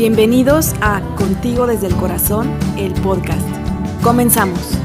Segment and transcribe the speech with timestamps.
[0.00, 3.46] Bienvenidos a Contigo desde el Corazón, el podcast.
[4.02, 4.78] Comenzamos.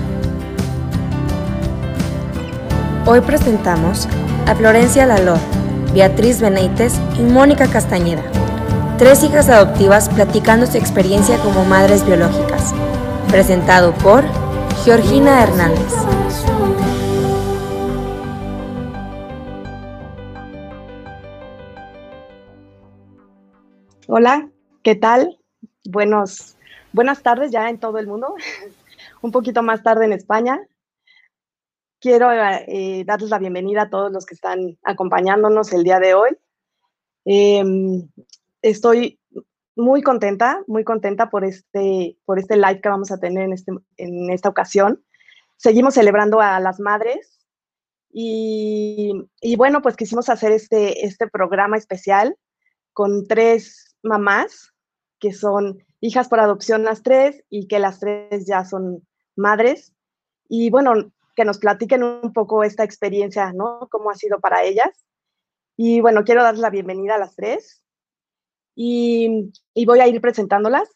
[3.06, 4.10] Hoy presentamos
[4.46, 5.38] a Florencia Lalor,
[5.94, 8.24] Beatriz Benítez y Mónica Castañeda,
[8.98, 12.74] tres hijas adoptivas platicando su experiencia como madres biológicas.
[13.30, 14.26] Presentado por
[14.84, 15.94] Georgina Hernández.
[24.10, 24.50] Hola,
[24.86, 25.40] ¿Qué tal?
[25.84, 26.58] Buenos,
[26.94, 28.36] buenas tardes ya en todo el mundo,
[29.24, 30.62] un poquito más tarde en España.
[32.00, 36.38] Quiero eh, darles la bienvenida a todos los que están acompañándonos el día de hoy.
[37.26, 38.08] Em,
[38.62, 39.20] estoy
[39.76, 43.72] muy contenta, muy contenta por este, por este live que vamos a tener en, este,
[43.98, 45.04] en esta ocasión.
[45.58, 47.40] Seguimos celebrando a las madres
[48.12, 52.38] y, y, bueno, pues quisimos hacer este, este programa especial
[52.94, 54.75] con tres mamás
[55.20, 59.94] que son hijas por adopción las tres y que las tres ya son madres.
[60.48, 63.88] Y bueno, que nos platiquen un poco esta experiencia, ¿no?
[63.92, 65.06] Cómo ha sido para ellas.
[65.78, 67.84] Y bueno, quiero darles la bienvenida a las tres
[68.76, 69.52] y,
[69.86, 70.90] voy a ir presentándolas.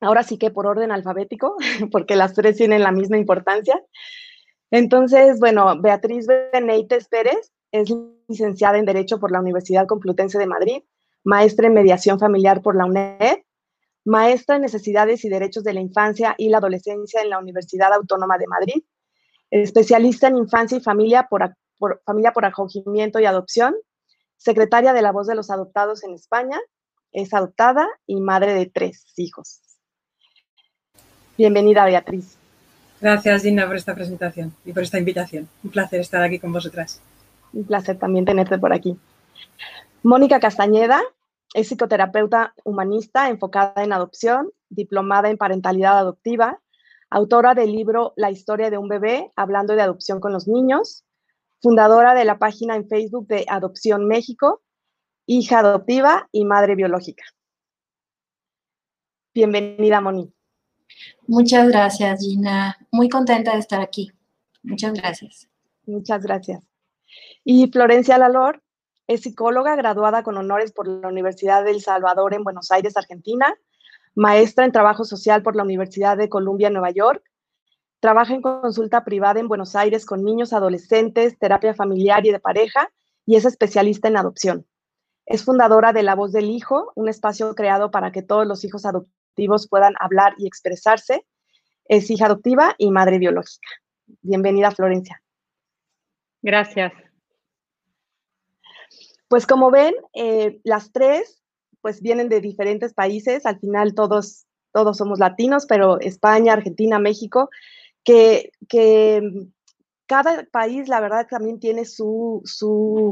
[0.00, 1.56] Ahora sí que por orden alfabético,
[1.92, 3.80] porque las tres tienen la misma importancia.
[4.70, 7.92] Entonces, bueno, Beatriz Benítez Pérez es
[8.28, 10.82] licenciada en Derecho por la Universidad Complutense de Madrid
[11.24, 13.38] maestra en mediación familiar por la UNED,
[14.04, 18.38] maestra en necesidades y derechos de la infancia y la adolescencia en la Universidad Autónoma
[18.38, 18.82] de Madrid,
[19.50, 21.54] especialista en infancia y familia por,
[22.04, 23.74] familia por acogimiento y adopción,
[24.36, 26.58] secretaria de la voz de los adoptados en España,
[27.12, 29.60] es adoptada y madre de tres hijos.
[31.36, 32.36] Bienvenida, Beatriz.
[33.00, 35.48] Gracias, Gina, por esta presentación y por esta invitación.
[35.62, 37.00] Un placer estar aquí con vosotras.
[37.52, 38.96] Un placer también tenerte por aquí.
[40.04, 41.00] Mónica Castañeda
[41.54, 46.60] es psicoterapeuta humanista enfocada en adopción, diplomada en parentalidad adoptiva,
[47.08, 51.04] autora del libro La historia de un bebé, hablando de adopción con los niños,
[51.60, 54.62] fundadora de la página en Facebook de Adopción México,
[55.26, 57.24] hija adoptiva y madre biológica.
[59.32, 60.32] Bienvenida, Moni.
[61.28, 62.76] Muchas gracias, Gina.
[62.90, 64.10] Muy contenta de estar aquí.
[64.64, 65.48] Muchas gracias.
[65.86, 66.64] Muchas gracias.
[67.44, 68.61] Y Florencia Lalor
[69.06, 73.54] es psicóloga graduada con honores por la Universidad de El Salvador en Buenos Aires, Argentina,
[74.14, 77.22] maestra en trabajo social por la Universidad de Columbia, Nueva York.
[78.00, 82.90] Trabaja en consulta privada en Buenos Aires con niños, adolescentes, terapia familiar y de pareja
[83.26, 84.66] y es especialista en adopción.
[85.26, 88.84] Es fundadora de La Voz del Hijo, un espacio creado para que todos los hijos
[88.84, 91.24] adoptivos puedan hablar y expresarse.
[91.84, 93.68] Es hija adoptiva y madre biológica.
[94.20, 95.22] Bienvenida, Florencia.
[96.42, 96.92] Gracias.
[99.32, 101.42] Pues como ven, eh, las tres
[101.80, 104.44] pues vienen de diferentes países, al final todos,
[104.74, 107.48] todos somos latinos, pero España, Argentina, México,
[108.04, 108.50] que,
[110.04, 112.42] cada país, la verdad, también tiene su,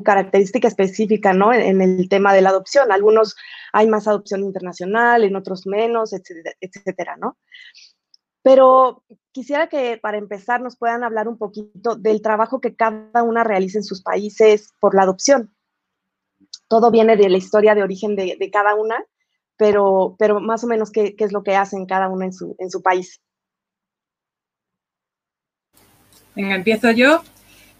[0.04, 1.54] característica específica, ¿no?
[1.54, 2.92] En, el tema de la adopción.
[2.92, 3.34] Algunos
[3.72, 7.38] hay más adopción internacional, en otros menos, etcétera, etcétera, ¿no?
[8.42, 13.42] Pero quisiera que para empezar nos puedan hablar un poquito del trabajo que cada una
[13.42, 15.54] realiza en sus países por la adopción
[16.70, 19.04] todo viene de la historia de origen de, cada una,
[19.56, 22.70] pero, pero más o menos qué, es lo que hacen cada una en su, en
[22.70, 23.20] su país.
[26.36, 27.22] Venga, empiezo yo,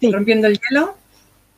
[0.01, 0.95] rompiendo el hielo.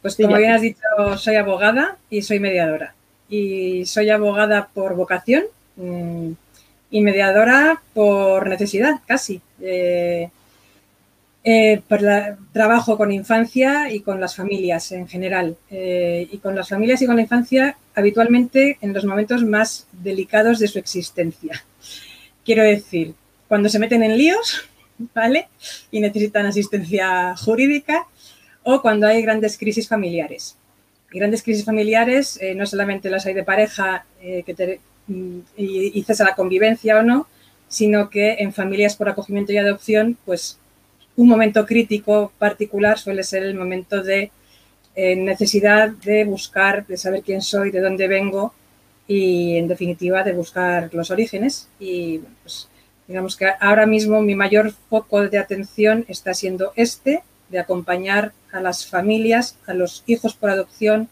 [0.03, 0.79] Pues como bien has dicho,
[1.17, 2.93] soy abogada y soy mediadora.
[3.27, 5.45] Y soy abogada por vocación
[5.77, 6.33] mm,
[6.91, 9.41] y mediadora por necesidad, casi.
[9.59, 10.29] Eh,
[11.45, 11.81] eh,
[12.53, 15.57] trabajo con infancia y con las familias en general.
[15.69, 20.59] Eh, y con las familias y con la infancia habitualmente en los momentos más delicados
[20.59, 21.63] de su existencia.
[22.45, 23.13] Quiero decir,
[23.49, 24.69] cuando se meten en líos,
[25.13, 25.49] ¿vale?
[25.91, 28.07] Y necesitan asistencia jurídica
[28.63, 30.55] o cuando hay grandes crisis familiares.
[31.11, 36.03] Y grandes crisis familiares eh, no solamente las hay de pareja que mm, y, y
[36.03, 37.27] cesa la convivencia o no,
[37.67, 40.57] sino que en familias por acogimiento y adopción, pues
[41.15, 44.31] un momento crítico particular suele ser el momento de
[44.95, 48.53] eh, necesidad de buscar, de saber quién soy, de dónde vengo
[49.07, 51.67] y, en definitiva, de buscar los orígenes.
[51.79, 52.69] Y pues,
[53.07, 58.61] digamos que ahora mismo mi mayor foco de atención está siendo este, de acompañar a
[58.61, 61.09] las familias, a los hijos por adopción,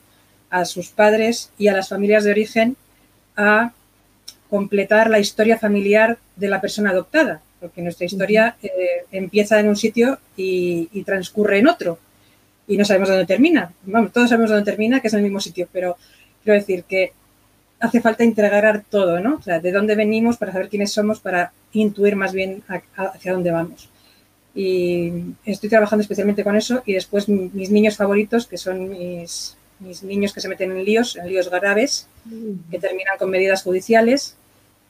[0.49, 2.77] a sus padres y a las familias de origen
[3.35, 3.71] a
[4.49, 9.75] completar la historia familiar de la persona adoptada, porque nuestra historia eh, empieza en un
[9.75, 11.99] sitio y, transcurre en otro
[12.67, 13.71] y no sabemos dónde termina.
[13.83, 15.95] Vamos, todos sabemos dónde termina, que es en el mismo sitio, pero
[16.43, 17.13] quiero decir que
[17.79, 19.35] hace falta integrar todo, ¿no?
[19.35, 22.63] O sea, de dónde venimos para saber quiénes somos, para intuir más bien
[22.95, 23.89] hacia dónde vamos.
[24.55, 25.11] Y
[25.45, 30.33] estoy trabajando especialmente con eso y después mis niños favoritos, que son mis, mis niños
[30.33, 32.07] que se meten en líos, en líos graves,
[32.69, 34.35] que terminan con medidas judiciales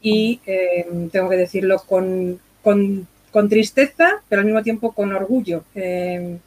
[0.02, 5.64] y eh, tengo que decirlo con, con, con, tristeza, pero al mismo tiempo con orgullo.
[5.76, 6.38] Eh,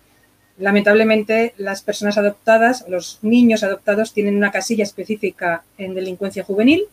[0.58, 6.84] lamentablemente las personas adoptadas, los niños adoptados tienen una casilla específica en delincuencia juvenil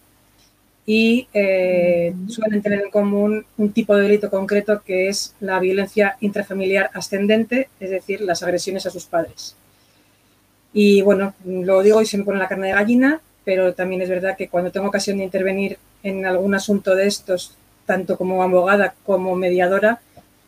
[0.85, 6.17] y eh, suelen tener en común un tipo de delito concreto que es la violencia
[6.21, 9.55] intrafamiliar ascendente, es decir, las agresiones a sus padres.
[10.73, 14.09] Y bueno, lo digo y se me pone la carne de gallina, pero también es
[14.09, 18.95] verdad que cuando tengo ocasión de intervenir en algún asunto de estos, tanto como abogada
[19.05, 20.01] como mediadora,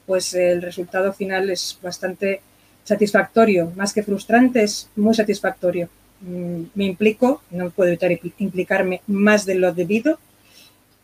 [0.06, 2.42] pues el resultado final es bastante
[2.84, 5.90] satisfactorio, más que frustrante, es muy satisfactorio.
[6.22, 10.20] Mm, me implico, no puedo evitar implicarme más de lo debido,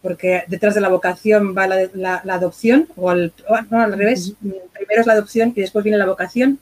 [0.02, 3.34] porque detrás de la vocación va la, adopción, o al,
[3.70, 6.60] no, al revés, primero es la adopción y después viene la vocación.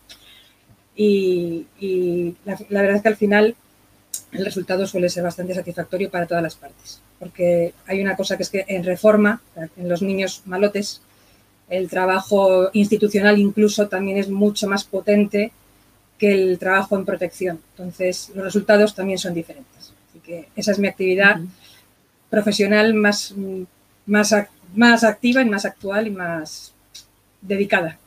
[0.96, 1.68] Y,
[2.46, 3.56] la, verdad es que al final
[4.32, 8.44] el resultado suele ser bastante satisfactorio para todas las partes, porque hay una cosa que
[8.44, 11.02] es que en reforma, en los niños malotes,
[11.70, 15.52] el trabajo institucional incluso también es mucho más potente
[16.18, 17.60] que el trabajo en protección.
[17.72, 19.94] Entonces, los resultados también son diferentes.
[20.10, 21.40] Así que esa es mi actividad
[22.30, 23.34] profesional más,
[24.06, 24.36] más,
[24.74, 26.74] más activa y más actual y más
[27.42, 27.98] dedicada.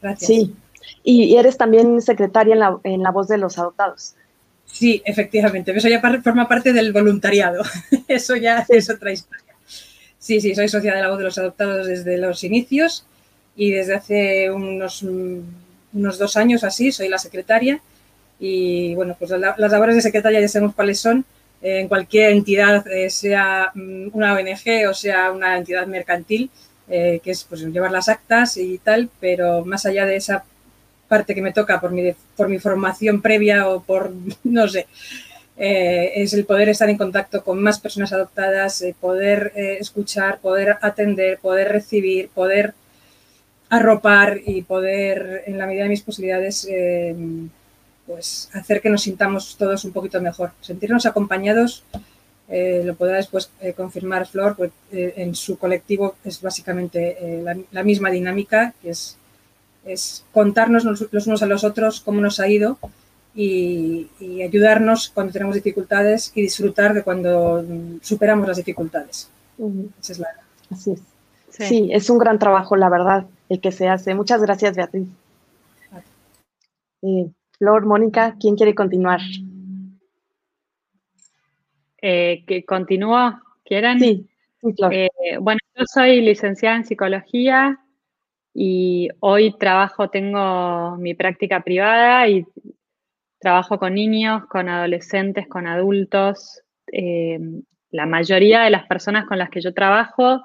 [0.00, 0.28] Gracias.
[0.28, 0.54] Sí,
[1.02, 4.14] y eres también secretaria en la, en la voz de los adoptados.
[4.66, 5.72] Sí, efectivamente.
[5.76, 7.62] Eso ya forma parte del voluntariado.
[8.08, 9.54] Eso ya es otra historia.
[10.18, 13.06] Sí, sí, soy socia de la voz de los adoptados desde los inicios
[13.56, 17.80] y desde hace unos, unos dos años así soy la secretaria.
[18.40, 21.24] Y bueno, pues las labores de secretaria ya sabemos cuáles son
[21.64, 26.50] en cualquier entidad, eh, sea mm, una ONG o sea una entidad mercantil,
[26.88, 30.44] eh, que es pues, llevar las actas y tal, pero más allá de esa
[31.08, 34.12] parte que me toca por mi, por mi formación previa o por,
[34.44, 34.86] no sé,
[35.56, 41.38] eh, es el poder estar en contacto con más personas adoptadas, poder escuchar, poder atender,
[41.38, 42.74] poder recibir, poder
[43.70, 46.68] arropar y poder, en la medida de mis posibilidades,
[48.06, 50.52] pues hacer que nos sintamos todos un poquito mejor.
[50.60, 51.84] Sentirnos acompañados,
[52.48, 57.16] eh, lo podrá después eh, confirmar Flor, pues, eh, en su colectivo es básicamente
[57.70, 59.16] la, misma dinámica, que es,
[59.84, 62.78] es contarnos los unos a los otros cómo nos ha ido
[63.34, 64.08] y,
[64.42, 67.64] ayudarnos cuando tenemos dificultades y disfrutar de cuando
[68.00, 69.30] superamos las dificultades.
[70.00, 70.28] Esa es la...
[70.70, 71.02] Así es.
[71.48, 71.88] Sí.
[71.92, 74.14] es un gran trabajo, la verdad, el que se hace.
[74.14, 75.08] Muchas gracias, Beatriz.
[77.58, 79.20] Flor, Mónica, ¿quién quiere continuar?
[82.02, 83.42] Eh, ¿Que continúa?
[83.64, 84.00] ¿Quieren?
[84.00, 84.26] Sí,
[84.76, 84.92] Flor.
[84.92, 85.10] Eh,
[85.40, 87.83] bueno, yo soy licenciada en psicología
[88.54, 92.46] y hoy trabajo, tengo mi práctica privada y
[93.40, 96.62] trabajo con niños, con adolescentes, con adultos.
[96.92, 97.38] Eh,
[97.90, 100.44] la mayoría de las personas con las que yo trabajo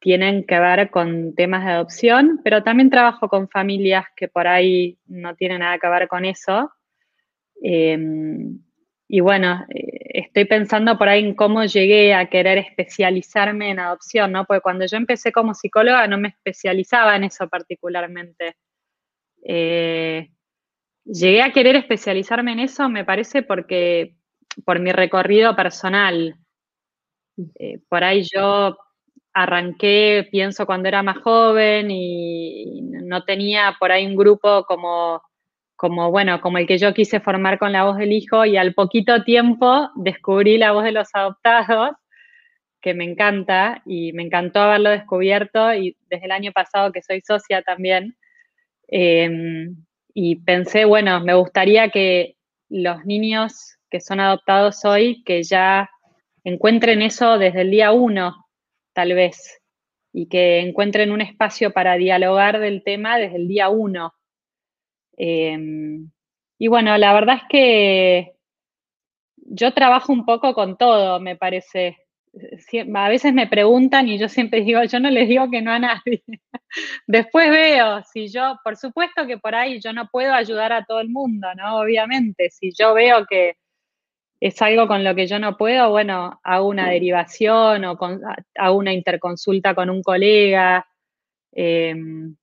[0.00, 4.98] tienen que ver con temas de adopción, pero también trabajo con familias que por ahí
[5.06, 6.72] no tienen nada que ver con eso.
[7.62, 8.58] Em,
[9.12, 14.30] y bueno, eh, estoy pensando por ahí en cómo llegué a querer especializarme en adopción,
[14.30, 14.44] ¿no?
[14.44, 18.54] Porque cuando yo empecé como psicóloga no me especializaba en eso particularmente.
[19.44, 20.30] Eh,
[21.04, 24.14] llegué a querer especializarme en eso, me parece, porque
[24.64, 26.36] por mi recorrido personal.
[27.58, 28.78] Eh, por ahí yo
[29.32, 35.20] arranqué, pienso, cuando era más joven y no tenía por ahí un grupo como,
[35.80, 38.74] como, bueno, como el que yo quise formar con la voz del hijo y al
[38.74, 41.92] poquito tiempo descubrí la voz de los adoptados,
[42.82, 47.22] que me encanta y me encantó haberlo descubierto y desde el año pasado que soy
[47.22, 48.14] socia también.
[48.88, 49.74] Em,
[50.12, 52.36] y pensé, bueno, me gustaría que
[52.68, 55.88] los niños que son adoptados hoy, que ya
[56.44, 58.34] encuentren eso desde el día uno,
[58.92, 59.62] tal vez,
[60.12, 64.12] y que encuentren un espacio para dialogar del tema desde el día uno.
[65.22, 66.10] Em,
[66.58, 68.36] y bueno, la verdad es que
[69.36, 71.98] yo trabajo un poco con todo, me parece.
[72.94, 75.78] A veces me preguntan y yo siempre digo, yo no les digo que no a
[75.78, 76.22] nadie.
[77.06, 81.00] Después veo, si yo, por supuesto que por ahí yo no puedo ayudar a todo
[81.00, 81.80] el mundo, ¿no?
[81.80, 83.56] Obviamente, si yo veo que
[84.40, 87.98] es algo con lo que yo no puedo, bueno, hago una derivación o
[88.56, 90.86] hago una interconsulta con un colega.
[91.52, 92.36] Em,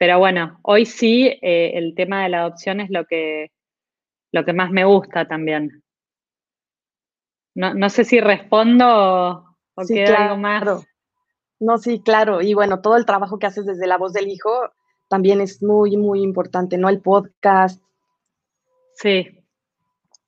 [0.00, 3.52] pero bueno, hoy sí eh, el tema de la adopción es lo que,
[4.32, 5.82] lo que más me gusta también.
[7.54, 8.86] No, sé si respondo
[9.74, 10.86] o, queda algo más.
[11.58, 12.40] No, sí, claro.
[12.40, 14.50] Y bueno, todo el trabajo que haces desde la voz del hijo
[15.08, 16.88] también es muy, muy importante, ¿no?
[16.88, 17.84] El podcast.
[18.94, 19.44] Sí,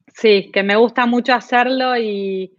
[0.09, 2.55] sí, que me gusta mucho hacerlo y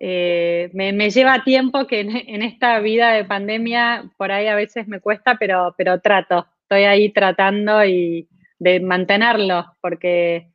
[0.00, 5.00] eh, me, lleva tiempo que en, esta vida de pandemia por ahí a veces me
[5.00, 8.28] cuesta, pero, pero trato, estoy ahí tratando y
[8.60, 10.52] de mantenerlo, porque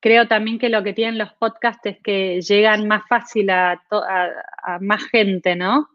[0.00, 3.82] creo también que lo que tienen los podcasts es que llegan más fácil a,
[4.80, 5.88] más gente, ¿no?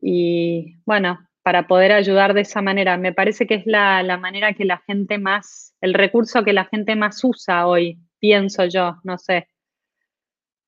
[0.00, 2.96] Y bueno, para poder ayudar de esa manera.
[2.96, 6.94] Me parece que es la, manera que la gente más, el recurso que la gente
[6.94, 9.48] más usa hoy, pienso yo, no sé.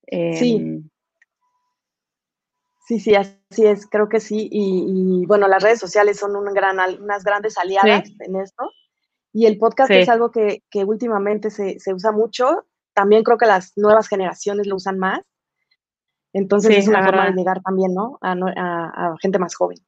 [0.09, 0.83] sí.
[2.87, 4.49] Sí, sí, así es, creo que sí.
[4.51, 8.71] Y, bueno, las redes sociales son un gran, unas grandes aliadas en esto.
[9.33, 12.65] Y el podcast es algo que, últimamente se, usa mucho.
[12.95, 15.21] También creo que las nuevas generaciones lo usan más.
[16.33, 18.19] Entonces es una forma de llegar también, ¿no?
[18.23, 19.79] A, gente más joven.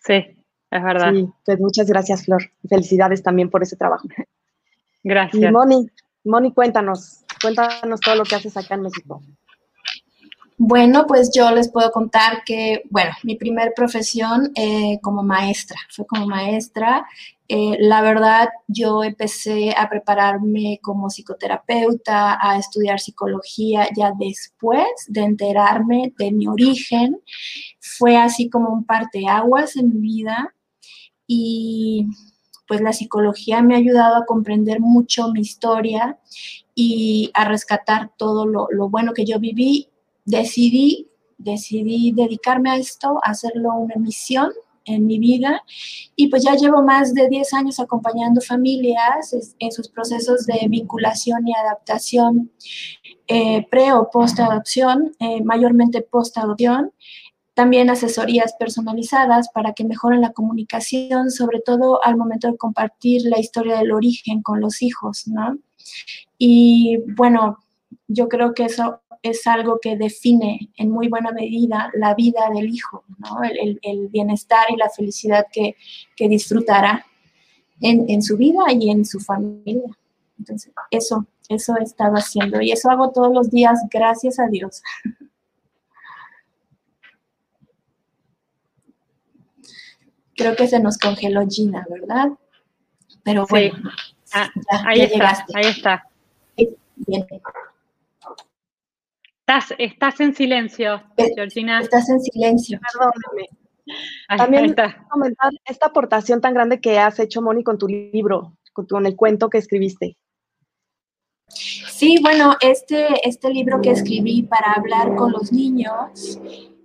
[0.00, 0.14] Sí,
[0.70, 1.12] es verdad.
[1.12, 2.42] Sí, pues muchas gracias, Flor.
[2.68, 4.08] Felicidades también por ese trabajo.
[5.04, 5.42] Gracias.
[5.42, 5.88] Y Moni,
[6.24, 9.20] Moni, cuéntanos, cuéntanos todo lo que haces acá en México.
[10.64, 16.06] Bueno, pues yo les puedo contar que, bueno, mi primer profesión eh, como maestra, fue
[16.06, 17.04] como maestra.
[17.48, 25.22] Eh, la verdad, yo empecé a prepararme como psicoterapeuta, a estudiar psicología ya después de
[25.22, 27.20] enterarme de mi origen.
[27.80, 30.54] Fue así como un parteaguas en mi vida
[31.26, 32.06] y
[32.68, 36.20] pues la psicología me ha ayudado a comprender mucho mi historia
[36.72, 39.88] y a rescatar todo lo, lo bueno que yo viví
[40.24, 44.50] decidí, decidí dedicarme a esto, hacerlo una misión
[44.84, 45.62] en mi vida
[46.16, 51.46] y pues ya llevo más de 10 años acompañando familias en sus procesos de vinculación
[51.46, 52.50] y adaptación
[53.28, 56.92] eh, pre o post adopción, eh, mayormente post adopción,
[57.54, 63.38] también asesorías personalizadas para que mejoren la comunicación, sobre todo al momento de compartir la
[63.38, 65.58] historia del origen con los hijos, ¿no?
[66.38, 67.58] Y bueno,
[68.08, 72.68] yo creo que eso es algo que define en muy buena medida la vida del
[72.68, 73.04] hijo,
[73.82, 75.76] el, bienestar y la felicidad que,
[76.28, 77.06] disfrutará
[77.80, 79.96] en, su vida y en su familia.
[80.38, 84.82] Entonces, eso, eso he estado haciendo y eso hago todos los días, gracias a Dios.
[90.34, 92.30] Creo que se nos congeló Gina, ¿verdad?
[93.22, 93.76] Pero bueno,
[94.32, 94.50] ah,
[94.86, 96.08] ahí, está, ahí está.
[96.96, 97.24] Bien.
[99.52, 101.80] Estás, estás en silencio, eh, Georgina.
[101.80, 102.80] Estás en silencio.
[102.80, 103.50] Perdóname.
[104.38, 104.74] También
[105.10, 109.50] comentar esta aportación tan grande que has hecho, Moni, con tu libro, con, el cuento
[109.50, 110.16] que escribiste.
[111.48, 116.40] Sí, bueno, este, este libro que escribí para hablar con los niños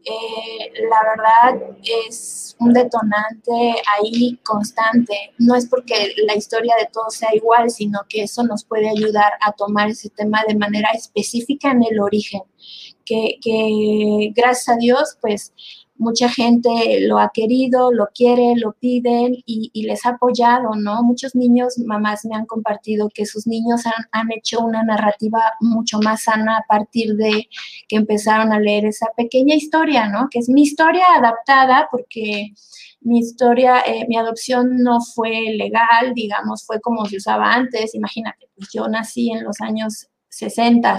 [0.10, 5.34] eh, la verdad es un detonante ahí constante.
[5.38, 9.34] No es porque la historia de todos sea igual, sino que eso nos puede ayudar
[9.42, 12.42] a tomar ese tema de manera específica en el origen.
[13.06, 15.54] Que, que gracias a Dios, pues
[15.98, 21.04] mucha gente lo ha querido, lo quiere, lo piden y, les ha apoyado, ¿no?
[21.04, 26.00] Muchos niños, mamás me han compartido que sus niños han, han, hecho una narrativa mucho
[26.00, 27.48] más sana a partir de
[27.88, 30.28] que empezaron a leer esa pequeña historia, ¿no?
[30.30, 32.54] Que es mi historia adaptada porque
[33.02, 38.50] mi historia, eh, mi adopción no fue legal, digamos, fue como se usaba antes, imagínate,
[38.56, 40.98] pues yo nací en los años 60,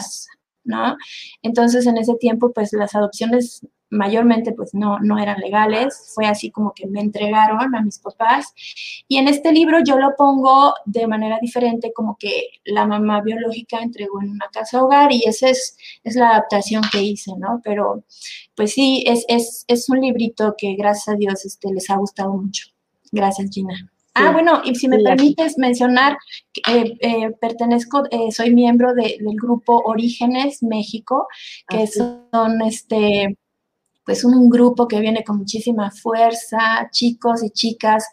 [0.64, 0.96] ¿no?
[1.42, 6.50] Entonces, en ese tiempo, pues las adopciones mayormente pues no, no eran legales, fue así
[6.50, 8.52] como que me entregaron a mis papás.
[9.08, 13.80] Y en este libro yo lo pongo de manera diferente, como que la mamá biológica
[13.80, 17.60] entregó en una casa hogar y esa es, es la adaptación que hice, ¿no?
[17.64, 18.04] Pero
[18.54, 22.66] pues sí, es, es, un librito que gracias a Dios este, les ha gustado mucho.
[23.12, 23.90] Gracias, Gina.
[24.14, 26.18] Ah, bueno, y si me permites mencionar,
[26.68, 31.28] eh, eh, pertenezco, eh, soy miembro del grupo Orígenes México,
[31.68, 33.36] que son este
[34.08, 38.08] pues un grupo que viene con muchísima fuerza, chicos y chicas,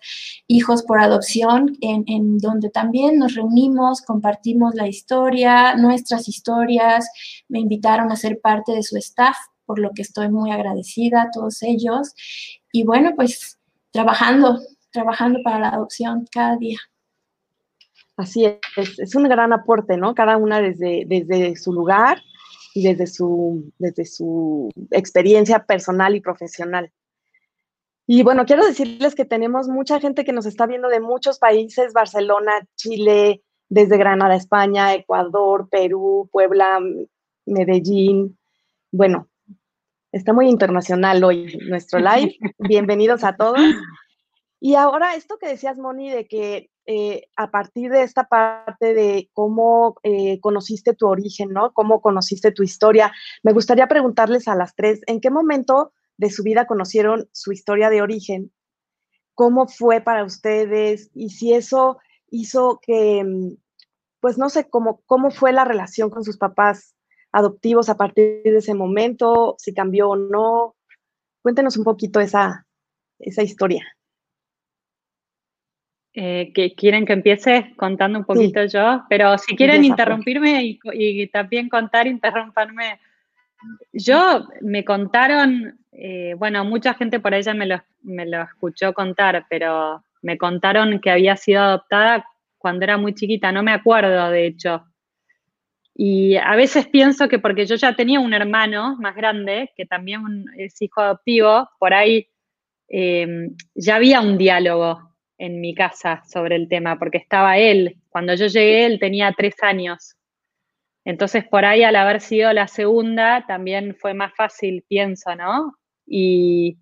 [0.46, 7.10] hijos por adopción, en, donde también nos reunimos, compartimos la historia, nuestras historias,
[7.48, 11.32] me invitaron a ser parte de su staff, por lo que estoy muy agradecida a
[11.32, 12.14] todos ellos.
[12.74, 13.58] Y bueno, pues
[13.92, 14.60] trabajando,
[14.92, 16.80] trabajando para la adopción cada día.
[18.18, 20.14] Así es, es un gran aporte, ¿no?
[20.14, 22.22] Cada una desde, desde su lugar
[22.76, 26.92] y desde su, desde su experiencia personal y profesional.
[28.06, 31.94] Y bueno, quiero decirles que tenemos mucha gente que nos está viendo de muchos países,
[31.94, 36.82] Barcelona, Chile, desde Granada, España, Ecuador, Perú, Puebla,
[37.46, 38.38] Medellín,
[38.92, 39.30] Bueno,
[40.12, 42.36] está muy internacional hoy nuestro live.
[42.60, 43.62] Bienvenidos a todos.
[44.60, 49.30] Y ahora esto que decías, Moni, de que eh, a partir de esta parte de
[49.34, 51.74] cómo eh, conociste tu origen, ¿no?
[51.74, 53.12] Cómo conociste tu historia,
[53.42, 57.90] me gustaría preguntarles a las tres, ¿en qué momento de su vida conocieron su historia
[57.90, 58.52] de origen?
[59.34, 61.10] ¿Cómo fue para ustedes?
[61.14, 61.98] Y si eso
[62.30, 63.58] hizo que, mm,
[64.20, 66.96] pues no sé, cómo, cómo fue la relación con sus papás
[67.32, 70.76] adoptivos a partir de ese momento, si cambió o no.
[71.42, 72.66] Cuéntenos un poquito esa,
[73.20, 73.95] esa historia.
[76.18, 81.68] Eh, que quieren que empiece contando un poquito yo, pero si quieren interrumpirme y, también
[81.68, 83.02] contar, interrumpanme.
[83.92, 89.46] Yo me contaron, eh, bueno, mucha gente por ella me lo, me lo escuchó contar,
[89.50, 92.26] pero me contaron que había sido adoptada
[92.58, 94.86] cuando era muy chiquita, no me acuerdo de hecho.
[95.94, 100.46] Y a veces pienso que porque yo ya tenía un hermano más grande, que también
[100.58, 102.30] es hijo adoptivo, por ahí
[102.88, 107.98] eh, ya había un diálogo en mi casa sobre el tema, porque estaba él.
[108.10, 110.16] Cuando yo llegué, él tenía tres años.
[111.04, 115.74] Entonces, por ahí, al haber sido la segunda, también fue más fácil, pienso, ¿no?
[116.08, 116.78] Y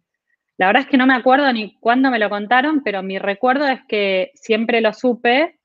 [0.57, 3.67] la verdad es que no me acuerdo ni cuándo me lo contaron, pero mi recuerdo
[3.67, 5.59] es que siempre lo supe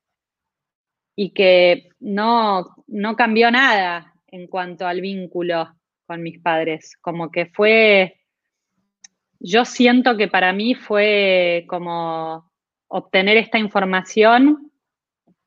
[1.15, 5.73] y que no, no cambió nada en cuanto al vínculo
[6.05, 6.97] con mis padres.
[7.01, 8.19] Como que fue,
[9.39, 12.48] yo siento que para mí fue como
[12.89, 14.71] obtener esta información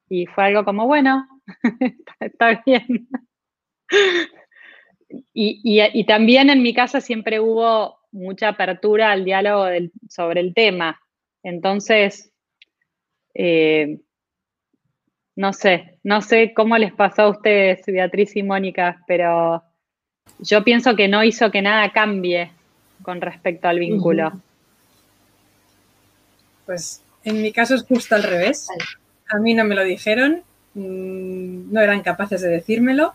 [0.09, 1.27] y fue algo como, bueno,
[2.21, 3.09] está, bien.
[5.35, 9.67] Y, también en mi casa siempre hubo mucha apertura al diálogo
[10.09, 10.99] sobre el tema.
[11.43, 12.33] Entonces,
[13.35, 14.01] eh,
[15.37, 19.63] no sé, no sé cómo les pasó a ustedes, Beatriz y Mónica, pero
[20.39, 22.51] yo pienso que no hizo que nada cambie
[23.03, 24.33] con respecto al vínculo.
[26.65, 28.69] Pues en mi caso es justo al revés.
[29.29, 30.43] A mí no me lo dijeron,
[30.75, 33.15] mm, no eran capaces de decírmelo.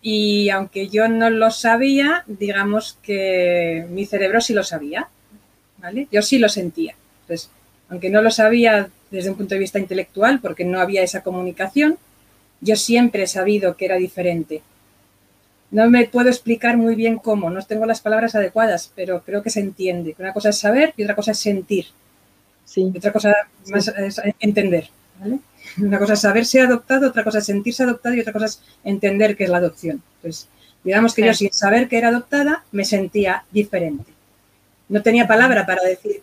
[0.00, 5.08] Y aunque yo no lo sabía, digamos que mi cerebro sí lo sabía.
[5.78, 6.08] ¿vale?
[6.10, 6.94] Yo sí lo sentía.
[7.22, 7.50] Entonces,
[7.88, 11.98] aunque no lo sabía desde un punto de vista intelectual, porque no había esa comunicación,
[12.60, 14.62] yo siempre he sabido que era diferente.
[15.70, 19.50] No me puedo explicar muy bien cómo, no tengo las palabras adecuadas, pero creo que
[19.50, 20.14] se entiende.
[20.18, 21.86] Una cosa es saber y otra cosa es sentir.
[22.76, 23.34] Otra cosa
[23.70, 24.90] más es entender.
[25.78, 29.36] Una cosa es saberse adoptado, otra cosa es sentirse adoptado y otra cosa es entender
[29.36, 30.02] qué es la adopción.
[30.16, 30.48] Entonces,
[30.84, 34.12] digamos que yo sin saber que era adoptada me sentía diferente.
[34.88, 36.22] No tenía palabra para decir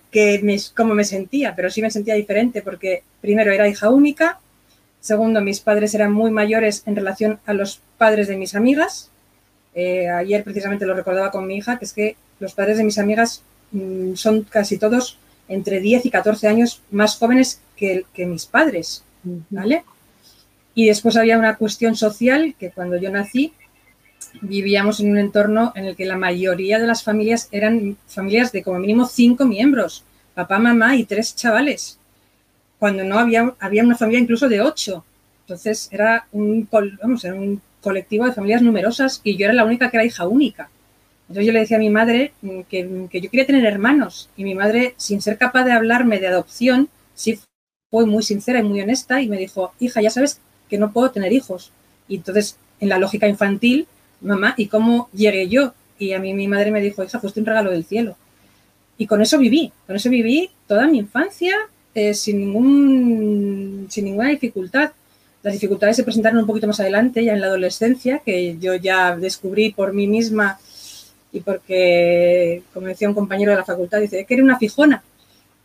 [0.73, 4.39] cómo me sentía, pero sí me sentía diferente porque primero era hija única,
[5.01, 9.11] segundo mis padres eran muy mayores en relación a los padres de mis amigas.
[9.75, 12.97] Eh, ayer precisamente lo recordaba con mi hija, que es que los padres de mis
[12.97, 19.03] amigas mm, son casi todos entre 10 y 14 años más jóvenes que, mis padres,
[19.49, 19.83] ¿vale?
[20.73, 23.53] Y después había una cuestión social que cuando yo nací
[24.41, 28.63] vivíamos en un entorno en el que la mayoría de las familias eran familias de
[28.63, 30.03] como mínimo cinco miembros,
[30.33, 31.97] papá, mamá y tres chavales,
[32.79, 35.05] cuando no había, había una familia incluso de ocho.
[35.41, 36.67] Entonces era un,
[37.01, 40.27] vamos, era un colectivo de familias numerosas y yo era la única que era hija
[40.27, 40.69] única.
[41.27, 44.55] Entonces yo le decía a mi madre mm, que, yo quería tener hermanos y mi
[44.55, 47.39] madre, sin ser capaz de hablarme de adopción, sí
[47.89, 51.11] fue muy sincera y muy honesta y me dijo, hija, ya sabes que no puedo
[51.11, 51.71] tener hijos.
[52.07, 53.87] Y entonces, en la lógica infantil,
[54.21, 55.73] mamá, ¿y cómo llegué yo?
[55.97, 58.17] Y a mí mi madre me dijo, hija, fuiste un regalo del cielo.
[58.97, 61.55] Y con eso viví, con eso viví toda mi infancia
[61.93, 64.91] eh, sin, ningún, sin ninguna dificultad.
[65.43, 69.15] Las dificultades se presentaron un poquito más adelante, ya en la adolescencia, que yo ya
[69.15, 70.59] descubrí por mí misma
[71.35, 75.03] y porque, como decía un compañero de la facultad, dice, que eres una fijona.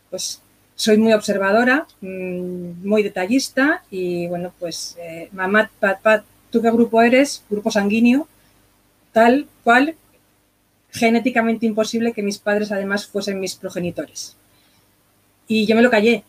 [0.09, 0.41] Pues
[0.75, 7.01] soy muy observadora, mm, muy detallista y bueno, pues eh, mamá, papá, ¿tú qué grupo
[7.01, 7.45] eres?
[7.49, 8.27] Grupo sanguíneo,
[9.13, 9.95] tal cual,
[10.89, 14.35] genéticamente imposible que mis padres además fuesen mis progenitores.
[15.47, 16.25] Y yo me lo callé.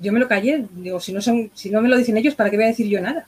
[0.00, 0.66] Yo me lo callé.
[0.72, 2.88] Digo, si no, son, si no me lo dicen ellos, ¿para qué voy a decir
[2.88, 3.24] yo nada?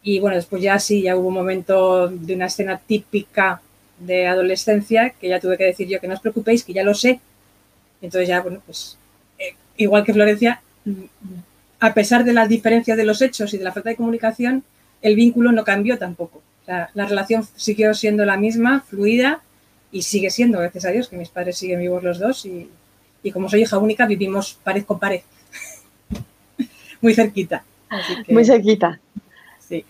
[0.00, 3.60] Y bueno, después ya sí, ya hubo un momento de una escena típica
[4.06, 6.94] de adolescencia que ya tuve que decir yo que no os preocupéis, que ya lo
[6.94, 7.20] sé.
[8.00, 8.98] Entonces ya, bueno, pues
[9.38, 10.60] eh, igual que Florencia,
[11.80, 14.64] a pesar de las diferencias de los hechos y de la falta de comunicación,
[15.00, 16.42] el vínculo no cambió tampoco.
[16.66, 19.42] la relación siguió siendo la misma, fluida,
[19.92, 22.68] y sigue siendo, gracias a Dios, que mis padres siguen vivos los dos y,
[23.32, 25.20] como soy hija única vivimos pared con pared.
[27.00, 27.62] Muy cerquita.
[28.28, 28.98] Muy cerquita.
[29.60, 29.84] Sí.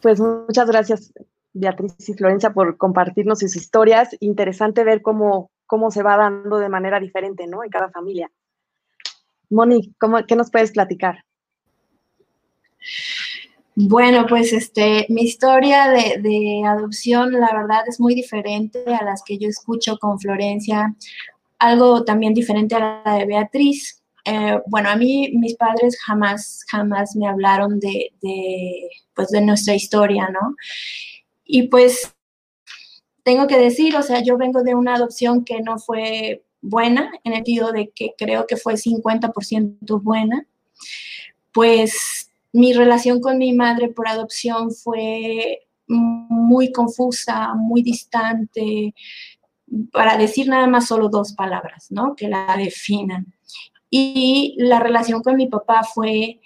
[0.00, 1.12] Pues muchas gracias
[1.52, 4.16] Beatriz y Florencia, por compartirnos sus historias.
[4.20, 7.64] Interesante ver cómo, cómo se va dando de manera diferente, ¿no?
[7.64, 8.30] En cada familia.
[9.50, 9.94] Moni,
[10.26, 11.24] ¿qué nos puedes platicar?
[13.74, 19.38] Bueno, pues este, mi historia de, adopción, la verdad, es muy diferente a las que
[19.38, 20.94] yo escucho con Florencia,
[21.58, 24.02] algo también diferente a la de Beatriz.
[24.24, 29.74] Eh, bueno, a mí mis padres jamás, jamás me hablaron de, de, pues, de nuestra
[29.74, 30.54] historia, ¿no?
[31.54, 32.14] Y pues
[33.24, 37.32] tengo que decir, o sea, yo vengo de una adopción que no fue buena, en
[37.32, 40.46] el sentido de que creo que fue 50% buena.
[41.52, 48.94] Pues mi relación con mi madre por adopción fue muy confusa, muy distante,
[49.92, 52.16] para decir nada más solo dos palabras, ¿no?
[52.16, 53.26] Que la definan.
[53.90, 56.40] Y la relación con mi papá fue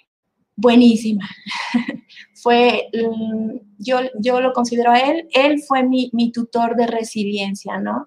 [0.57, 1.29] buenísima.
[2.47, 7.77] fue, mm, yo, yo lo considero a él, él fue mi, mi, tutor de resiliencia,
[7.77, 8.05] ¿no?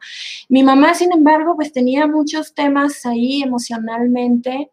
[0.48, 4.70] Mi mamá, sin embargo, pues tenía muchos temas ahí emocionalmente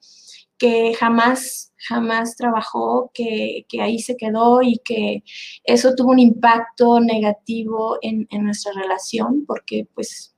[0.58, 5.24] que jamás, jamás trabajó, que, que ahí se quedó y que
[5.66, 10.34] eso tuvo un impacto negativo en, en nuestra relación porque pues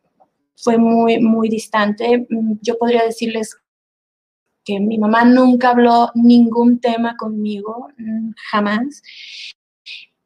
[0.56, 2.26] fue muy, muy distante.
[2.32, 3.56] Mm, yo podría decirles
[4.70, 9.02] que mi mamá nunca habló ningún tema conmigo, mm, jamás.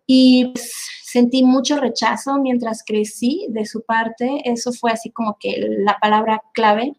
[0.06, 0.70] Y pues,
[1.04, 4.42] sentí mucho rechazo mientras crecí de su parte.
[4.44, 6.94] Eso fue así como que la palabra clave.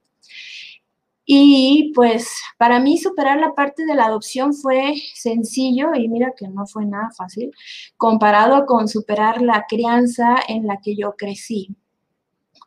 [1.26, 2.28] Y pues
[2.58, 6.84] para mí superar la parte de la adopción fue sencillo y mira que no fue
[6.84, 7.50] nada fácil
[7.96, 11.74] comparado con superar la crianza en la que yo crecí.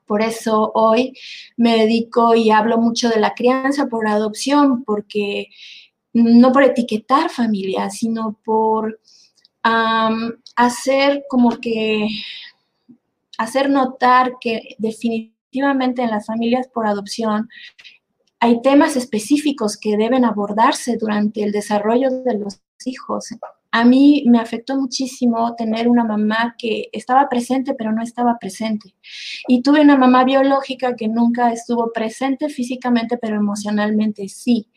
[0.07, 1.13] Por eso hoy
[1.57, 5.49] me dedico y hablo mucho de la crianza por adopción, porque
[6.13, 8.99] no por etiquetar familia, sino por
[10.55, 12.07] hacer como que,
[13.37, 17.49] hacer notar que definitivamente en las familias por adopción
[18.39, 23.31] hay temas específicos que deben abordarse durante el desarrollo de los hijos
[23.79, 28.95] a mí me afectó muchísimo tener una mamá que estaba presente pero no estaba presente.
[29.47, 34.67] Y tuve una mamá biológica que nunca estuvo presente físicamente pero emocionalmente sí.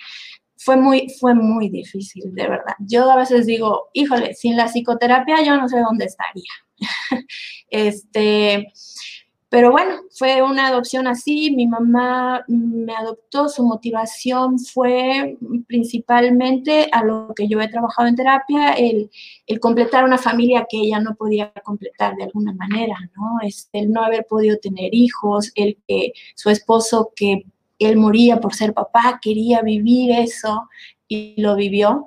[0.59, 2.75] Fue muy, fue muy difícil, de verdad.
[2.81, 6.53] Yo a veces digo, híjole, sin la psicoterapia yo no sé dónde estaría.
[7.71, 8.71] este,
[9.51, 15.37] pero bueno, fue una adopción así, mi mamá me adoptó, su motivación fue
[15.67, 19.11] principalmente a lo que yo he trabajado en terapia, el,
[19.61, 23.45] completar una familia que ella no podía completar de alguna manera, ¿no?
[23.45, 27.43] Este, el no haber podido tener hijos, el que su esposo que
[27.81, 30.69] él moría por ser papá, quería vivir eso
[31.09, 32.07] y lo vivió.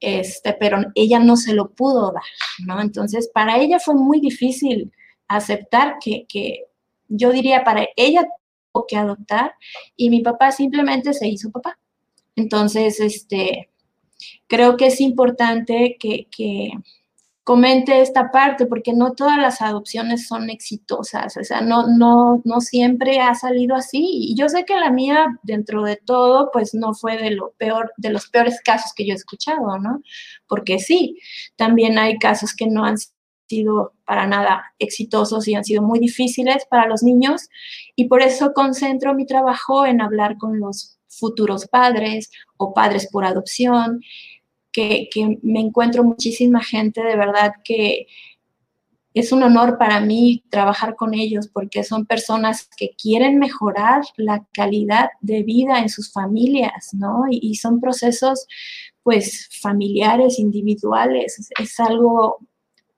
[0.00, 2.22] Este, pero ella no se lo pudo dar,
[2.66, 2.80] ¿no?
[2.80, 4.90] Entonces, para ella fue muy difícil
[5.36, 6.26] aceptar que,
[7.08, 8.26] yo diría para ella
[8.72, 9.54] tuvo que adoptar
[9.96, 11.78] y mi papá simplemente se hizo papá.
[12.36, 13.70] Entonces, este,
[14.46, 16.70] creo que es importante que, que
[17.44, 22.60] comente esta parte porque no todas las adopciones son exitosas, o sea, no, no, no
[22.60, 24.00] siempre ha salido así.
[24.02, 27.92] Y yo sé que la mía, dentro de todo, pues no fue de lo peor,
[27.96, 30.02] de los peores casos que yo he escuchado, ¿no?
[30.46, 31.18] Porque sí,
[31.56, 33.14] también hay casos que no han sido
[34.04, 37.48] para nada exitosos y han sido muy difíciles para los niños
[37.96, 43.24] y por eso concentro mi trabajo en hablar con los futuros padres o padres por
[43.24, 44.00] adopción,
[44.72, 45.08] que,
[45.42, 48.06] me encuentro muchísima gente de verdad que
[49.14, 54.46] es un honor para mí trabajar con ellos porque son personas que quieren mejorar la
[54.54, 57.24] calidad de vida en sus familias, ¿no?
[57.30, 58.46] Y, y son procesos
[59.02, 62.38] pues familiares, individuales, es algo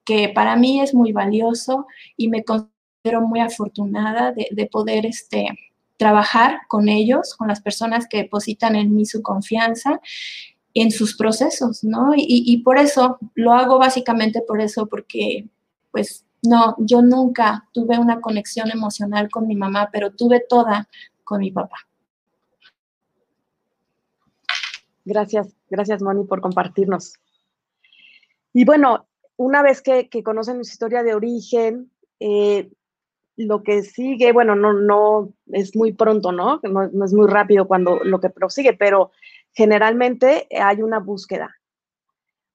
[0.04, 1.86] que para mí es muy valioso
[2.16, 5.48] y me considero muy afortunada de, poder este,
[5.96, 10.00] trabajar con ellos, con las personas que depositan en mí su confianza
[10.74, 12.12] en sus procesos, ¿no?
[12.16, 15.48] Y, por eso, lo hago básicamente por eso, porque
[15.92, 20.88] pues no, yo nunca tuve una conexión emocional con mi mamá, pero tuve toda
[21.22, 21.76] con mi papá.
[25.04, 27.14] Gracias, gracias Moni por compartirnos.
[28.52, 32.70] Y bueno, una vez que, conocen su historia de origen, eh,
[33.36, 36.60] lo que sigue, bueno, no, no es muy pronto, ¿no?
[36.62, 37.04] ¿no?
[37.04, 39.10] es muy rápido cuando lo que prosigue, pero
[39.52, 41.56] generalmente hay una búsqueda.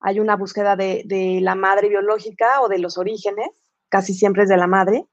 [0.00, 3.50] Hay una búsqueda de, de, la madre biológica o de los orígenes,
[3.90, 5.04] casi siempre es de la madre.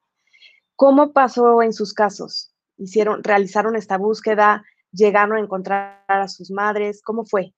[0.77, 2.53] ¿Cómo pasó en sus casos?
[2.77, 4.63] ¿Hicieron, realizaron esta búsqueda?
[4.93, 7.01] ¿Llegaron a encontrar a sus madres?
[7.01, 7.53] ¿Cómo fue?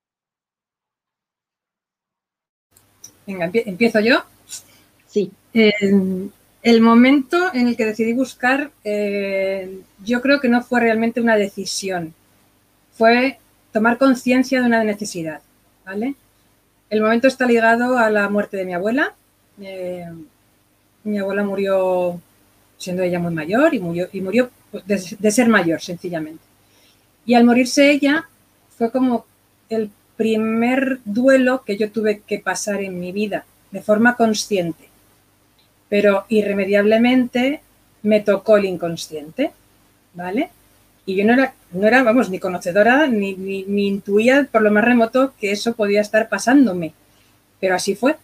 [3.29, 4.23] Venga, empiezo yo.
[5.05, 5.31] Sí.
[5.53, 11.35] el momento en el que decidí buscar, eh, yo creo que no fue realmente una
[11.35, 12.13] decisión,
[12.93, 13.37] fue
[13.71, 15.41] tomar conciencia de una necesidad,
[15.85, 16.15] ¿vale?
[16.89, 19.13] El momento está ligado a la muerte de mi abuela.
[19.61, 20.07] Eh,
[21.03, 22.19] mi abuela murió
[22.79, 24.49] siendo ella muy mayor y murió, y murió
[24.85, 26.43] de, ser mayor, sencillamente.
[27.27, 28.27] Y al morirse ella,
[28.75, 29.25] fue como
[29.69, 34.89] el primer duelo que yo tuve que pasar en mi vida, de forma consciente.
[35.87, 37.61] Pero irremediablemente
[38.01, 39.51] me tocó el inconsciente,
[40.13, 40.49] ¿vale?
[41.05, 44.83] Y yo no era, no era vamos, ni conocedora, ni, ni intuía por lo más
[44.83, 46.91] remoto que eso podía estar pasándome.
[47.61, 48.17] Pero así fue.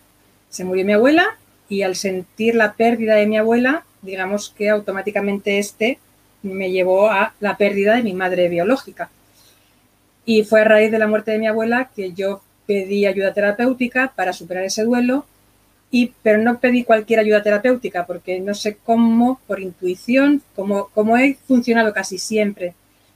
[0.50, 1.38] Se murió mi abuela
[1.70, 6.00] y al sentir la pérdida de mi abuela, digamos que automáticamente este
[6.44, 9.10] me llevó a la pérdida de mi madre biológica.
[10.26, 14.14] Y fue a raíz de la muerte de mi abuela que yo pedí ayuda terapéutica
[14.16, 15.26] para superar ese duelo,
[15.92, 21.18] y, pero no pedí cualquier ayuda terapéutica porque no sé cómo, por intuición, como, como
[21.18, 22.74] he funcionado casi siempre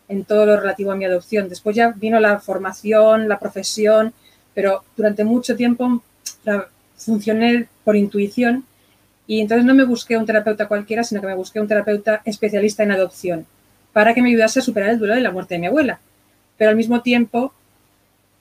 [0.07, 1.49] en todo lo relativo a mi adopción.
[1.49, 4.13] Después ya vino la formación, la profesión,
[4.53, 6.01] pero durante mucho tiempo
[6.95, 8.65] funcioné por intuición
[9.27, 12.83] y entonces no me busqué un terapeuta cualquiera, sino que me busqué un terapeuta especialista
[12.83, 13.45] en adopción
[13.93, 15.99] para que me ayudase a superar el duelo de la muerte de mi abuela.
[16.59, 17.51] Pero al mismo tiempo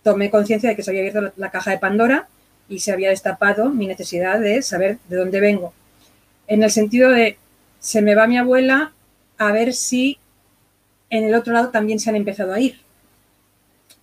[0.02, 2.28] tomé conciencia de que se había abierto la caja de Pandora
[2.68, 5.72] y se había destapado mi necesidad de saber de dónde vengo.
[6.46, 7.38] En el sentido de,
[7.80, 8.92] se me va mi abuela
[9.38, 10.18] a ver si
[11.08, 12.76] en el otro lado también se han empezado a ir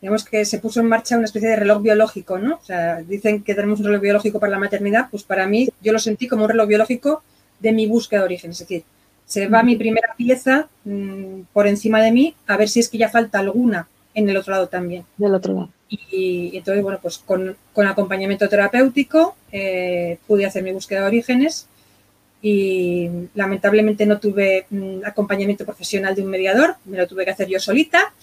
[0.05, 2.59] digamos que se puso en marcha una especie de reloj biológico, ¿no?
[2.61, 5.93] O sea, dicen que tenemos un reloj biológico para la maternidad, pues para mí yo
[5.93, 7.23] lo sentí como un reloj biológico
[7.59, 8.83] de mi búsqueda de origen, es decir,
[9.25, 12.99] se va mi primera pieza mm, por encima de mí a ver si es que
[12.99, 15.05] ya falta alguna en el otro lado también.
[15.17, 15.69] Del otro lado.
[15.89, 21.67] Y, entonces, bueno, pues con, acompañamiento terapéutico eh, pude hacer mi búsqueda de orígenes
[22.41, 27.47] y lamentablemente no tuve mm, acompañamiento profesional de un mediador, me lo tuve que hacer
[27.47, 28.13] yo solita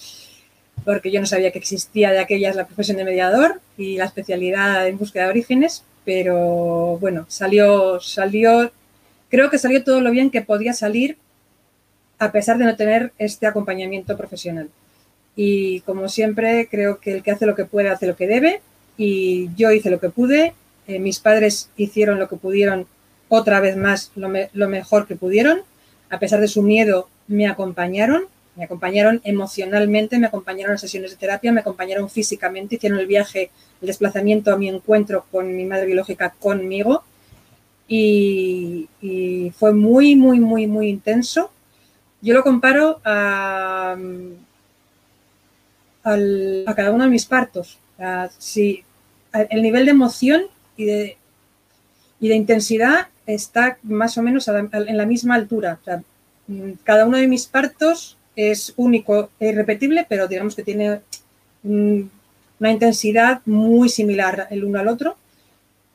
[0.83, 4.87] porque yo no sabía que existía de aquellas la profesión de mediador y la especialidad
[4.87, 8.71] en búsqueda de orígenes, pero bueno, salió, salió,
[9.29, 11.17] creo que salió todo lo bien que podía salir
[12.19, 14.69] a pesar de no tener este acompañamiento profesional.
[15.35, 18.61] Y como siempre, creo que el que hace lo que puede hace lo que debe
[18.97, 20.53] y yo hice lo que pude,
[20.87, 22.87] eh, mis padres hicieron lo que pudieron
[23.29, 25.61] otra vez más, lo, mejor que pudieron,
[26.09, 31.17] a pesar de su miedo, me acompañaron me acompañaron emocionalmente, me acompañaron a sesiones de
[31.17, 33.49] terapia, me acompañaron físicamente, hicieron el viaje,
[33.81, 37.03] el desplazamiento a mi encuentro con mi madre biológica conmigo.
[37.87, 38.89] Y,
[39.57, 41.51] fue muy, muy, muy, muy intenso.
[42.21, 43.97] Yo lo comparo a,
[46.03, 47.79] cada uno de mis partos.
[48.37, 48.83] si,
[49.33, 50.43] el nivel de emoción
[50.77, 51.17] y de,
[52.19, 55.79] y de intensidad está más o menos en la misma altura.
[56.83, 61.01] cada uno de mis partos es único e irrepetible, pero digamos que tiene
[61.63, 65.17] una intensidad muy similar el uno al otro.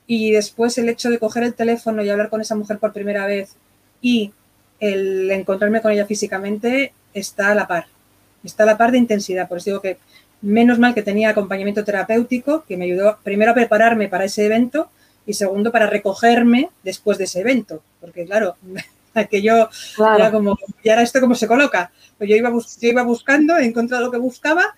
[0.07, 3.27] Y después el hecho de coger el teléfono y hablar con esa mujer por primera
[3.27, 3.57] vez
[4.01, 4.33] y
[4.81, 7.87] el encontrarme con ella físicamente está a la par.
[8.45, 9.49] Está la par de intensidad.
[9.49, 9.99] Por eso digo que
[10.41, 14.91] menos mal que tenía acompañamiento terapéutico que me ayudó primero a prepararme para ese evento
[15.27, 17.83] y segundo para recogerme después de ese evento.
[18.01, 18.57] Porque claro,
[19.31, 19.69] que yo
[20.17, 21.91] era como, ¿y ahora esto cómo se coloca?
[22.17, 24.77] Pues yo iba, yo iba buscando, he encontrado lo que buscaba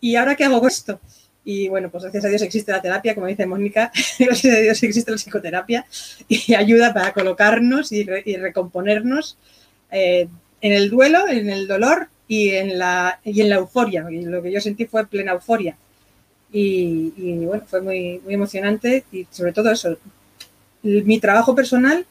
[0.00, 1.00] y ahora qué hago con esto.
[1.44, 4.82] Y bueno, pues gracias a Dios existe la terapia, como dice Mónica, gracias a Dios
[4.82, 5.86] existe la psicoterapia
[6.28, 9.38] y ayuda para colocarnos y, recomponernos
[9.90, 10.28] eh,
[10.60, 14.06] en el duelo, en el dolor y en la, y en la euforia.
[14.10, 15.76] Y lo que yo sentí fue plena euforia.
[16.52, 19.96] Y, y, bueno, fue muy, muy emocionante y sobre todo eso,
[20.82, 22.06] mi trabajo personal,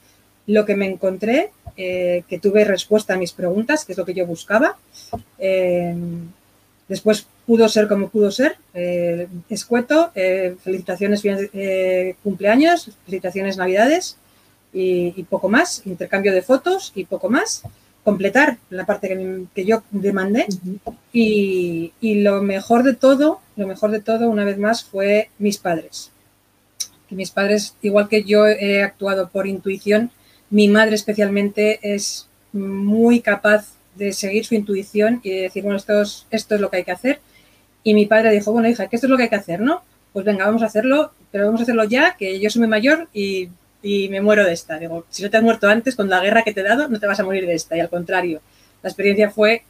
[0.48, 4.16] lo que me encontré eh, que tuve respuesta a mis preguntas, que es lo que
[4.16, 4.78] yo buscaba.
[5.38, 5.96] Eh,
[6.88, 10.12] después pudo ser como pudo ser, eh, escueto,
[10.64, 11.22] felicitaciones
[12.24, 14.18] cumpleaños, felicitaciones navidades
[14.74, 17.62] y, poco más, intercambio de fotos y poco más,
[18.08, 19.10] completar la parte
[19.54, 20.46] que, yo demandé
[21.12, 25.58] y, y, lo mejor de todo, lo mejor de todo una vez más fue mis
[25.58, 26.10] padres.
[27.10, 30.12] Que mis padres, igual que yo he actuado por intuición,
[30.50, 36.02] mi madre especialmente es muy capaz de seguir su intuición y de decir, bueno, esto
[36.02, 37.20] es, esto es lo que hay que hacer.
[37.84, 39.82] Y mi padre dijo, bueno, hija, que esto es lo que hay que hacer, ¿no?
[40.14, 43.10] Pues venga, vamos a hacerlo, pero vamos a hacerlo ya, que yo soy muy mayor
[43.14, 43.50] y,
[43.82, 44.78] y me muero de esta.
[44.80, 47.00] Digo, si no te has muerto antes con la guerra que te he dado, no
[47.00, 47.78] te vas a morir de esta.
[47.78, 48.42] Y al contrario,
[48.84, 49.64] la experiencia fue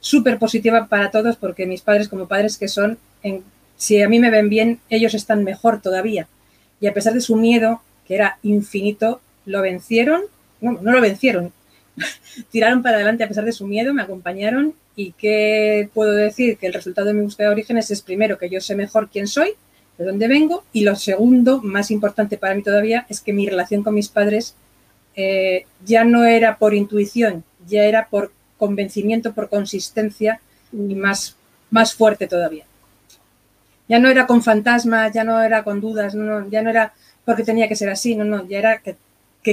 [0.00, 3.42] súper positiva para todos porque mis padres, como padres que son, en,
[3.76, 6.28] si a mí me ven bien, ellos están mejor todavía.
[6.80, 10.22] Y a pesar de su miedo, que era infinito, lo vencieron,
[10.60, 11.52] no, no lo vencieron,
[12.50, 16.66] tiraron para adelante a pesar de su miedo, me acompañaron y qué puedo decir que
[16.66, 19.54] el resultado de mi búsqueda de orígenes es primero que yo sé mejor quién soy,
[19.98, 23.82] de dónde vengo y lo segundo, más importante para mí todavía, es que mi relación
[23.82, 24.56] con mis padres
[25.14, 30.40] eh, ya no era por intuición, ya era por convencimiento, por consistencia
[30.72, 31.36] y más,
[31.70, 32.64] más fuerte todavía.
[33.88, 37.44] Ya no era con fantasmas, ya no era con dudas, no, ya no era porque
[37.44, 38.96] tenía que ser así, no, no, ya era que,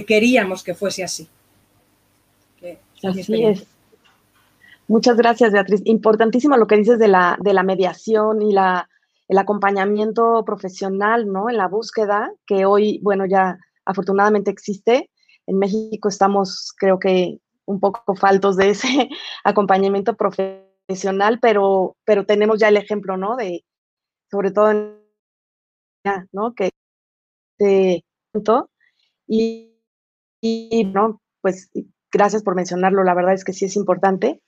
[0.05, 1.27] queríamos que fuese así.
[3.03, 3.65] así es.
[4.87, 5.81] Muchas gracias, Beatriz.
[5.85, 8.89] Importantísimo lo que dices de la, de la mediación y la,
[9.31, 11.49] el acompañamiento profesional, ¿no?
[11.49, 15.09] En la búsqueda, que hoy, bueno, ya afortunadamente existe.
[15.47, 18.87] En México estamos, creo que, un poco faltos de ese
[19.45, 23.37] acompañamiento profesional, pero, pero tenemos ya el ejemplo, ¿no?
[23.37, 23.63] De,
[24.29, 24.99] sobre todo en,
[26.33, 26.53] ¿no?
[26.53, 26.71] Que
[27.57, 28.03] de,
[29.27, 29.77] y,
[30.41, 31.21] y, ¿no?
[31.39, 31.71] Pues
[32.11, 34.41] gracias por mencionarlo, la verdad es que sí es importante.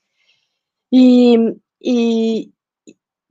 [0.92, 1.38] Y,
[1.80, 2.54] y,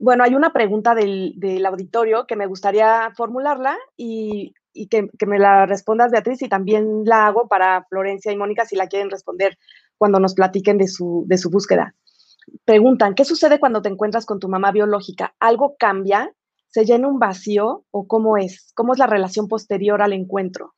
[0.03, 5.25] bueno, hay una pregunta del, del, auditorio que me gustaría formularla y, y que, que,
[5.25, 9.09] me la respondas, Beatriz, y también la hago para Florencia y Mónica si la quieren
[9.09, 9.57] responder
[9.97, 11.95] cuando nos platiquen de su, de su búsqueda.
[12.65, 15.35] Preguntan, ¿qué sucede cuando te encuentras con tu mamá biológica?
[15.39, 16.33] ¿Algo cambia?
[16.67, 18.73] ¿Se llena un vacío o cómo es?
[18.75, 20.73] ¿Cómo es la relación posterior al encuentro?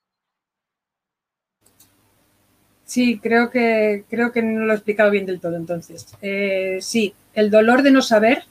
[2.83, 6.15] Sí, creo que, creo que no lo he explicado bien del todo entonces.
[6.21, 8.43] Eh, sí, el dolor de no saber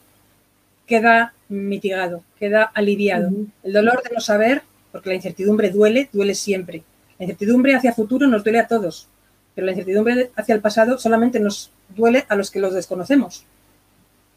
[0.86, 3.30] queda mitigado, queda aliviado.
[3.62, 6.82] El dolor de no saber, porque la incertidumbre duele, duele siempre.
[7.18, 9.08] La incertidumbre hacia futuro nos duele a todos,
[9.54, 13.44] pero la incertidumbre hacia el pasado solamente nos duele a los que los desconocemos.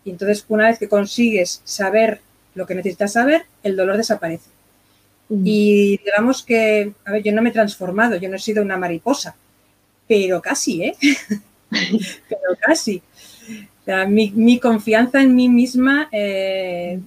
[0.05, 2.21] Y entonces, una vez que consigues saber
[2.55, 4.49] lo que necesitas saber, el dolor desaparece.
[5.29, 8.77] Y digamos que, a ver, yo no me he transformado, yo no he sido una
[8.77, 9.35] mariposa,
[10.07, 10.95] pero casi, ¿eh?
[11.69, 13.01] pero casi.
[14.07, 16.99] Mi, confianza en mí misma eh,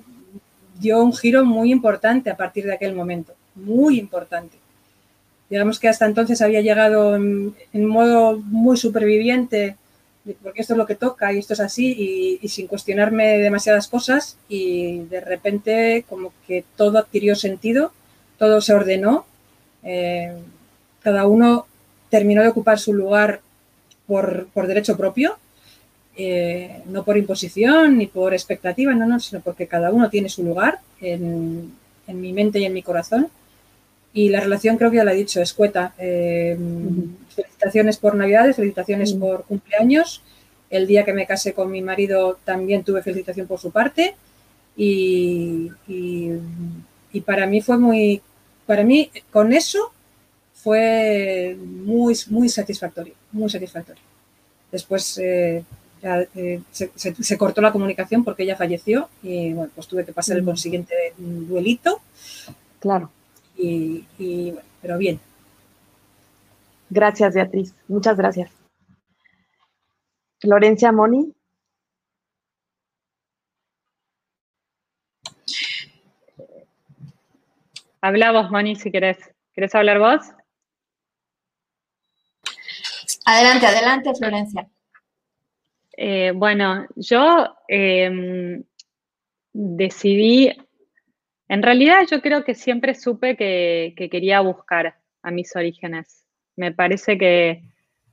[0.79, 4.57] dio un giro muy importante a partir de aquel momento, muy importante.
[5.51, 7.55] Digamos que hasta entonces había llegado en,
[7.87, 9.77] modo muy superviviente,
[10.43, 14.37] porque esto es lo que toca y esto es así, y, sin cuestionarme demasiadas cosas,
[14.49, 17.93] y de repente como que todo adquirió sentido,
[18.39, 19.27] todo se ordenó,
[19.83, 20.35] eh,
[21.03, 21.67] cada uno
[22.11, 23.41] terminó de ocupar su lugar
[24.07, 25.37] por, derecho propio,
[26.17, 30.43] eh, no por imposición ni por expectativa, no, no, sino porque cada uno tiene su
[30.45, 33.29] lugar en, mi mente y en mi corazón.
[34.13, 35.95] Y la relación creo que ya la he dicho, escueta.
[35.99, 36.59] Eh,
[37.35, 40.23] felicitaciones por Navidades, felicitaciones por cumpleaños.
[40.69, 44.17] El día que me casé con mi marido también tuve felicitación por su parte.
[44.77, 46.31] Y, y,
[47.13, 48.21] y para mí fue muy,
[48.67, 49.93] para mí con eso
[50.63, 54.03] fue muy, muy satisfactorio, muy satisfactorio.
[54.71, 55.65] Después eh,
[56.03, 60.45] eh, se, cortó la comunicación porque ella falleció y bueno, pues tuve que pasar el
[60.45, 62.01] consiguiente duelito.
[62.79, 63.11] Claro.
[63.57, 64.05] Y,
[64.81, 65.21] pero bien.
[66.89, 67.75] Gracias, Beatriz.
[67.89, 68.51] Muchas gracias.
[70.41, 71.35] Florencia Moni.
[78.01, 79.19] Habla vos, Moni, si querés.
[79.53, 80.21] ¿Querés hablar vos?
[83.27, 84.69] Adelante, adelante, Florencia.
[86.03, 88.63] Eh, bueno, yo em,
[89.53, 90.51] decidí,
[91.47, 96.25] en realidad yo creo que siempre supe que, quería buscar a mis orígenes.
[96.57, 97.65] Me parece que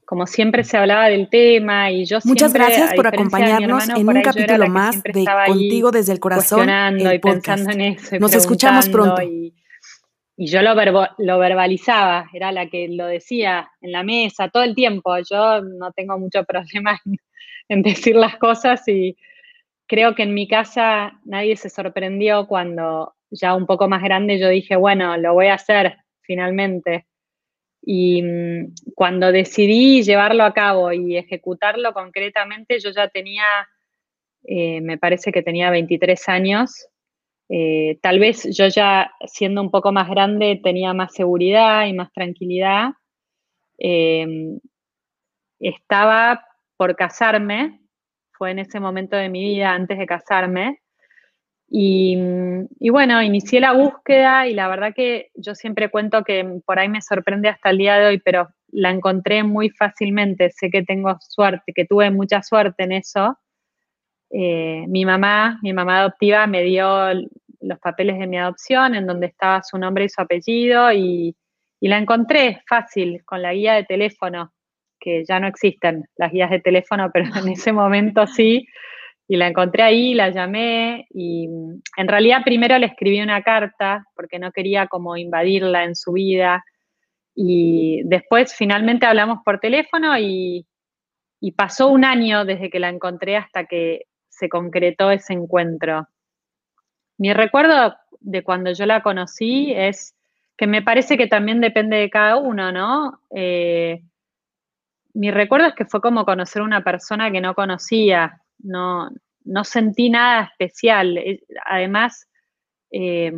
[0.05, 4.67] como siempre se hablaba del tema y yo Muchas gracias por acompañarnos en un capítulo
[4.67, 6.69] más de Contigo desde el corazón.
[6.99, 8.19] y pensando en eso.
[8.19, 9.55] Nos escuchamos pronto y
[10.45, 10.75] yo lo,
[11.17, 15.15] lo verbalizaba, era la que lo decía en la mesa todo el tiempo.
[15.29, 16.99] Yo no tengo mucho problema
[17.69, 19.17] en, decir las cosas y
[19.87, 24.47] creo que en mi casa nadie se sorprendió cuando ya un poco más grande yo
[24.49, 27.07] dije, bueno, lo voy a hacer finalmente.
[27.81, 33.45] Y mm, cuando decidí llevarlo a cabo y ejecutarlo concretamente, yo ya tenía,
[34.43, 36.89] eh, me parece que tenía 23 años
[37.49, 42.11] eh, tal vez yo ya siendo un poco más grande tenía más seguridad y más
[42.11, 42.91] tranquilidad.
[43.77, 44.59] Em,
[45.59, 46.45] estaba
[46.77, 47.81] por casarme,
[48.37, 50.81] fue en ese momento de mi vida antes de casarme.
[51.69, 52.17] Y,
[52.79, 56.87] y, bueno, inicié la búsqueda y la verdad que yo siempre cuento que por ahí
[56.87, 60.49] me sorprende hasta el día de hoy, pero la encontré muy fácilmente.
[60.51, 63.37] Sé que tengo suerte, que tuve mucha suerte en eso.
[64.29, 67.13] Eh, mi mamá, mi mamá adoptiva, me dio
[67.61, 71.35] los papeles de mi adopción en donde estaba su nombre y su apellido y,
[71.79, 74.51] la encontré fácil con la guía de teléfono,
[74.99, 78.67] que ya no existen las guías de teléfono, pero en ese momento sí.
[79.29, 84.05] Y la encontré ahí, la llamé y mm, en realidad primero le escribí una carta
[84.15, 86.63] porque no quería como invadirla en su vida.
[87.35, 90.65] Y después finalmente hablamos por teléfono y
[91.55, 94.01] pasó un año desde que la encontré hasta que
[94.37, 96.07] se concretó ese encuentro.
[97.17, 100.15] Mi recuerdo de cuando yo la conocí es
[100.55, 103.19] que me parece que también depende de cada uno, ¿no?
[103.35, 104.01] Eh,
[105.13, 109.09] mi recuerdo es que fue como conocer una persona que no conocía, no,
[109.43, 111.19] no sentí nada especial.
[111.65, 112.27] Además,
[112.91, 113.31] eh,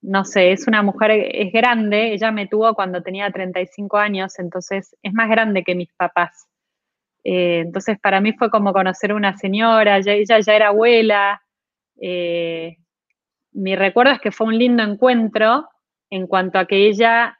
[0.00, 4.96] no sé, es una mujer, es grande, ella me tuvo cuando tenía 35 años, entonces
[5.02, 6.47] es más grande que mis papás.
[7.24, 11.42] Eh, entonces para mí fue como conocer una señora, ella ya era abuela.
[13.52, 15.68] mi recuerdo es que fue un lindo encuentro,
[16.10, 17.38] en cuanto a que ella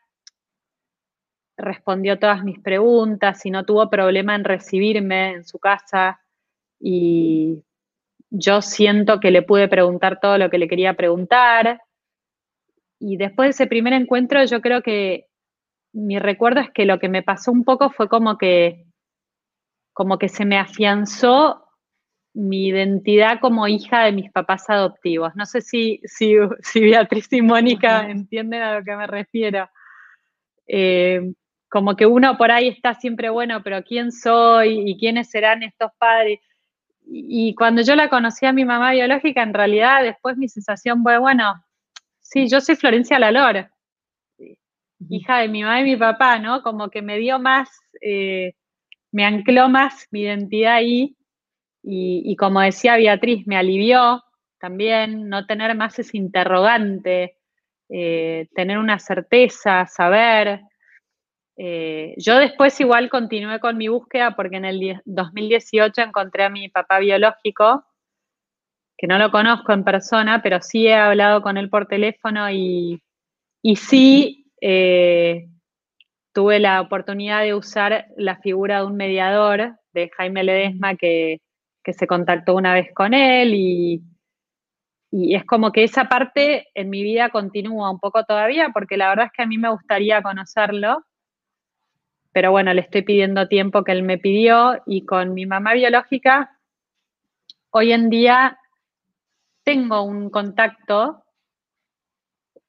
[1.56, 6.20] respondió todas mis preguntas y no tuvo problema en recibirme en su casa
[6.80, 7.64] y
[8.30, 11.80] yo siento que le pude preguntar todo lo que le quería preguntar.
[13.00, 15.26] Y después de ese primer encuentro yo creo que
[15.92, 18.84] mi recuerdo es que lo que me pasó un poco fue como que
[19.98, 21.66] como que se me afianzó
[22.32, 25.34] mi identidad como hija de mis papás adoptivos.
[25.34, 26.36] No sé si, si,
[26.80, 29.68] Beatriz y Mónica entienden a lo que me refiero.
[30.68, 31.32] Eh,
[31.68, 34.88] como que uno por ahí está siempre, bueno, pero ¿quién soy?
[34.88, 36.38] ¿Y quiénes serán estos padres?
[37.04, 41.18] Y, cuando yo la conocí a mi mamá biológica, en realidad después mi sensación fue,
[41.18, 41.60] bueno,
[42.20, 43.68] sí, yo soy Florencia Lalor,
[45.08, 46.62] hija de mi mamá y mi papá, ¿no?
[46.62, 47.68] Como que me dio más,
[48.00, 48.54] eh,
[49.12, 51.16] me ancló más mi identidad ahí
[51.82, 54.22] y, como decía Beatriz, me alivió
[54.60, 57.38] también no tener más ese interrogante,
[57.88, 60.60] eh, tener una certeza, saber.
[61.56, 66.68] Eh, yo después igual continué con mi búsqueda porque en el 2018 encontré a mi
[66.68, 67.84] papá biológico,
[68.98, 73.00] que no lo conozco en persona, pero sí he hablado con él por teléfono y,
[73.76, 75.48] sí eh,
[76.32, 81.40] tuve la oportunidad de usar la figura de un mediador, de Jaime Ledesma, que,
[81.82, 84.02] que se contactó una vez con él y,
[85.10, 89.08] y es como que esa parte en mi vida continúa un poco todavía, porque la
[89.08, 91.04] verdad es que a mí me gustaría conocerlo,
[92.32, 96.58] pero bueno, le estoy pidiendo tiempo que él me pidió y con mi mamá biológica,
[97.70, 98.58] hoy en día
[99.64, 101.24] tengo un contacto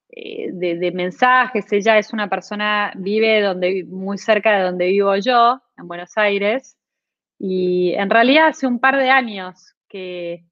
[0.10, 5.62] de, de, mensajes, ella es una persona, vive donde, muy cerca de donde vivo yo,
[5.78, 6.78] en Buenos Aires,
[7.38, 10.43] y en realidad hace un par de años que,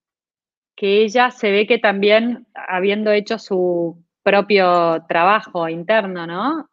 [0.75, 6.69] que ella se ve que también, habiendo hecho su propio trabajo interno, ¿no?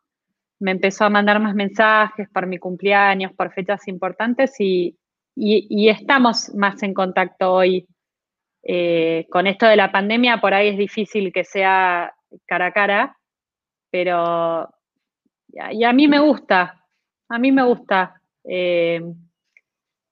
[0.61, 4.99] Me empezó a mandar más mensajes por mi cumpleaños, por fechas importantes y,
[5.37, 7.87] estamos más en contacto hoy.
[8.67, 12.15] Eh, con esto de la pandemia, por ahí es difícil que sea
[12.47, 13.19] cara a cara,
[13.91, 14.69] pero
[15.73, 16.85] y a mí me gusta,
[17.29, 18.21] a mí me gusta.
[18.45, 19.01] Eh,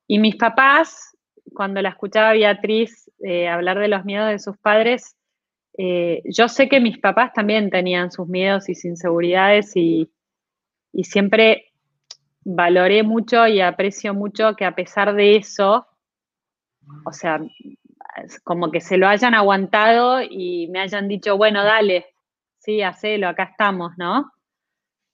[0.07, 1.17] y mis papás,
[1.55, 5.17] cuando la escuchaba Beatriz eh, hablar de los miedos de sus padres,
[5.79, 10.11] eh, yo sé que mis papás también tenían sus miedos y sus inseguridades y,
[11.03, 11.73] siempre
[12.45, 15.87] valoré mucho y aprecio mucho que a pesar de eso,
[17.07, 17.41] o sea,
[18.45, 22.12] como que se lo hayan aguantado y me hayan dicho, bueno, dale,
[22.63, 24.31] sí, hacelo, acá estamos, ¿no?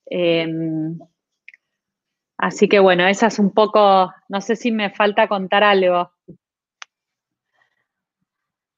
[0.05, 0.97] Em,
[2.39, 6.13] Así que bueno, esa es un poco, no sé si me falta contar algo.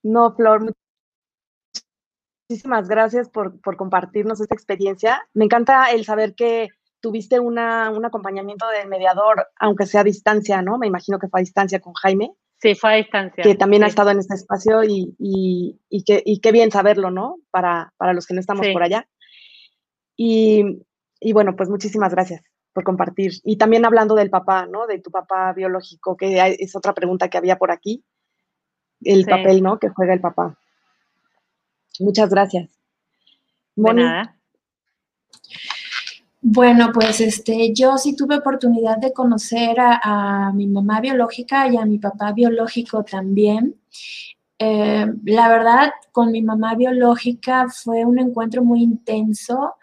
[0.01, 0.74] No, Flor,
[2.49, 5.22] muchísimas gracias por, compartirnos esta experiencia.
[5.36, 6.69] Me encanta el saber que
[7.01, 10.80] tuviste una, un acompañamiento del mediador, aunque sea a distancia, ¿no?
[10.80, 12.34] Me imagino que fue a distancia con Jaime.
[12.62, 13.43] Sí, fue a distancia.
[13.43, 17.38] Que también ha estado en este espacio y, y, que, qué bien saberlo, ¿no?
[17.49, 19.07] Para, los que no estamos por allá.
[20.16, 20.84] Y,
[21.20, 23.32] y bueno, pues muchísimas gracias por compartir.
[23.43, 24.86] Y también hablando del papá, ¿no?
[24.86, 28.03] De tu papá biológico, que es otra pregunta que había por aquí.
[29.03, 29.80] El papel, ¿no?
[29.80, 30.55] Que juega el papá.
[31.99, 32.70] Muchas gracias.
[33.76, 34.03] Moni.
[34.03, 34.38] nada.
[36.44, 41.86] Bueno, pues este, yo sí tuve oportunidad de conocer a, mi mamá biológica y a
[41.86, 43.76] mi papá biológico también.
[44.58, 49.76] Eh, la verdad, con mi mamá biológica fue un encuentro muy intenso.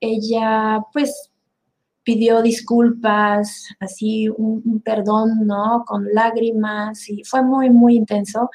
[0.00, 1.30] Ella, pues,
[2.02, 5.84] pidió disculpas, así un, perdón, ¿no?
[5.86, 8.50] Con lágrimas y fue muy, muy intenso.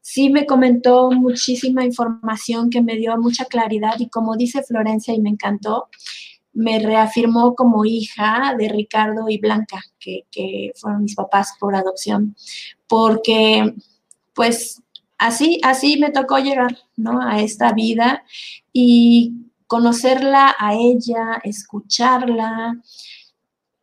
[0.00, 5.20] Sí me comentó muchísima información que me dio mucha claridad y como dice Florencia y
[5.20, 5.88] me encantó,
[6.56, 12.34] me reafirmó como hija de Ricardo y Blanca, que, fueron mis papás por adopción,
[12.86, 13.74] porque
[14.34, 14.82] pues
[15.18, 17.20] así, así me tocó llegar, ¿no?
[17.20, 18.24] A esta vida
[18.72, 19.34] y
[19.66, 22.80] conocerla a ella, escucharla,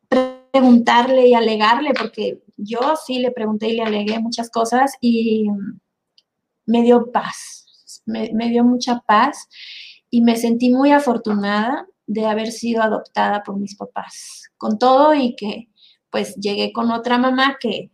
[0.07, 5.47] preguntarle y alegarle, porque yo sí le pregunté y le alegué muchas cosas y
[6.65, 9.47] me dio paz, me, me dio mucha paz
[10.09, 15.35] y me sentí muy afortunada de haber sido adoptada por mis papás, con todo y
[15.35, 15.69] que
[16.09, 17.91] pues llegué con otra mamá que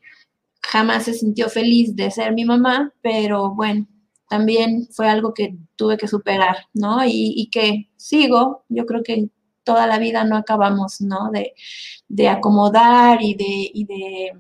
[0.62, 3.88] jamás se sintió feliz de ser mi mamá, pero bueno,
[4.30, 7.00] también fue algo que tuve que superar, ¿no?
[7.06, 9.30] Y, que sigo, yo creo que
[9.64, 11.32] toda la vida no acabamos, ¿no?
[11.32, 14.34] De, acomodar y de, y de,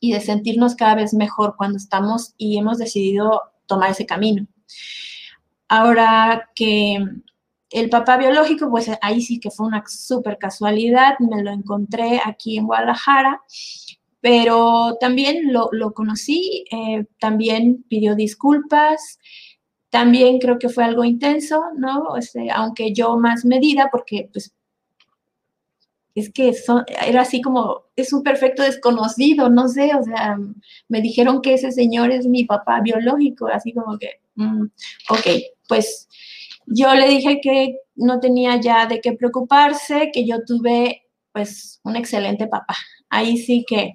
[0.00, 4.46] y de sentirnos cada vez mejor cuando estamos y hemos decidido tomar ese camino.
[5.68, 6.98] Ahora que
[7.70, 12.58] el papá biológico, pues ahí sí que fue una súper casualidad, me lo encontré aquí
[12.58, 13.42] en Guadalajara,
[14.20, 19.18] pero también lo, conocí, eh, también pidió disculpas,
[19.90, 22.16] también creo que fue algo intenso, ¿no?
[22.16, 24.54] Este, aunque yo más medida, porque pues
[26.14, 26.52] es que
[27.06, 30.36] era así como, es un perfecto desconocido, no sé, o sea,
[30.88, 34.64] me dijeron que ese señor es mi papá biológico, así como que, mm,
[35.10, 35.26] ok,
[35.68, 36.08] pues
[36.70, 41.02] yo le dije que no tenía ya de qué preocuparse, que yo tuve
[41.32, 42.74] pues un excelente papá.
[43.10, 43.92] Ahí sí que,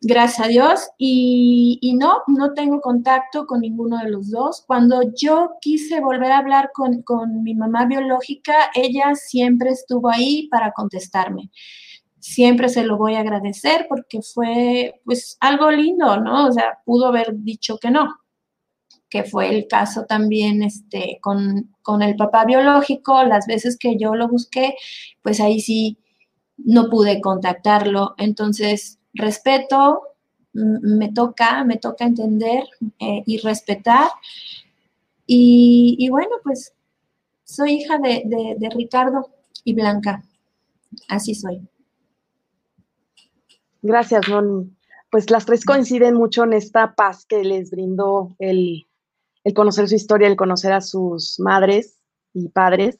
[0.00, 4.64] gracias a Dios, y, y, no, no tengo contacto con ninguno de los dos.
[4.66, 10.48] Cuando yo quise volver a hablar con, con mi mamá biológica, ella siempre estuvo ahí
[10.48, 11.50] para contestarme
[12.22, 16.46] siempre se lo voy a agradecer porque fue pues algo lindo, ¿no?
[16.46, 18.14] O sea, pudo haber dicho que no,
[19.12, 21.68] que fue el caso también este, con,
[22.00, 24.74] el papá biológico, las veces que yo lo busqué,
[25.20, 25.98] pues ahí sí
[26.56, 28.14] no pude contactarlo.
[28.16, 30.00] Entonces, respeto,
[30.54, 32.64] me toca, me toca entender
[33.00, 34.08] eh, y respetar.
[35.26, 36.72] Y, bueno, pues
[37.44, 38.22] soy hija de,
[38.56, 39.28] de Ricardo
[39.62, 40.22] y Blanca.
[41.08, 41.60] Así soy.
[43.82, 44.74] Gracias, Moni.
[45.10, 48.86] Pues las tres coinciden mucho en esta paz que les brindó el,
[49.44, 51.98] el conocer su historia, el conocer a sus madres
[52.32, 52.98] y padres.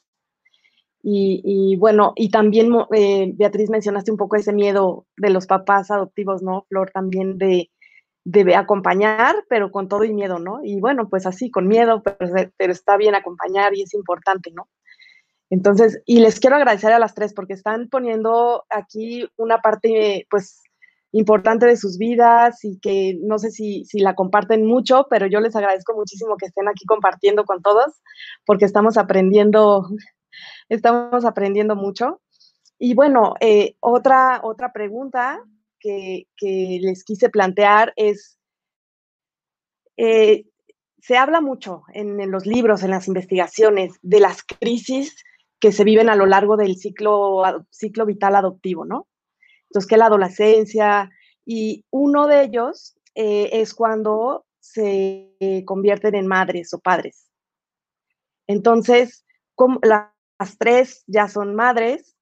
[1.05, 6.43] Y, bueno, y también, eh, Beatriz, mencionaste un poco ese miedo de los papás adoptivos,
[6.43, 6.65] ¿no?
[6.69, 7.73] Flor, también de,
[8.25, 10.61] de acompañar, pero con todo y miedo, ¿no?
[10.63, 14.69] Y bueno, pues así, con miedo, pero, pero está bien acompañar y es importante, ¿no?
[15.51, 20.62] Entonces, y les quiero agradecer a las tres porque están poniendo aquí una parte, pues,
[21.13, 25.55] importante de sus vidas y que no sé si, la comparten mucho, pero yo les
[25.55, 28.01] agradezco muchísimo que estén aquí compartiendo con todos
[28.47, 29.87] porque estamos aprendiendo,
[30.69, 32.21] estamos aprendiendo mucho.
[32.79, 35.41] Y bueno, eh, otra, otra pregunta
[35.79, 38.39] que, les quise plantear es,
[39.97, 40.47] eh,
[40.99, 45.15] se habla mucho en, en, los libros, en las investigaciones, de las crisis
[45.61, 49.07] que se viven a lo largo del ciclo, ciclo vital adoptivo, ¿no?
[49.73, 51.11] Entonces, que la adolescencia,
[51.47, 57.31] y uno de ellos eh, es cuando se convierten en madres o padres.
[58.47, 62.19] Entonces, como las tres ya son madres,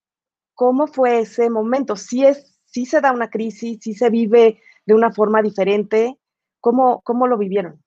[0.55, 1.96] ¿cómo fue ese momento?
[1.96, 6.20] Si es, si se da una crisis, si se vive de una forma diferente,
[6.61, 7.82] ¿cómo, cómo lo vivieron?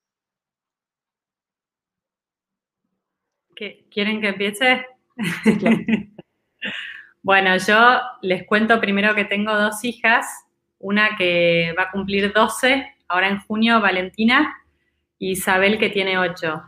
[3.54, 4.84] ¿Quieren que empiece?
[7.24, 10.26] Bueno, yo les cuento primero que tengo dos hijas,
[10.78, 14.54] una que va a cumplir 12, ahora en junio, Valentina,
[15.18, 16.62] y Isabel que tiene 8.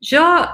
[0.00, 0.46] Yo,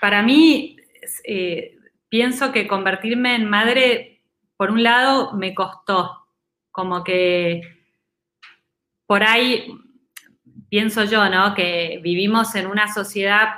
[0.00, 0.78] para mí,
[1.24, 1.76] eh,
[2.08, 4.22] pienso que convertirme en madre,
[4.56, 6.28] por un lado, me costó,
[6.70, 7.60] como que
[9.04, 9.70] por ahí
[10.70, 11.54] pienso yo, ¿no?
[11.54, 13.56] Que vivimos en una sociedad,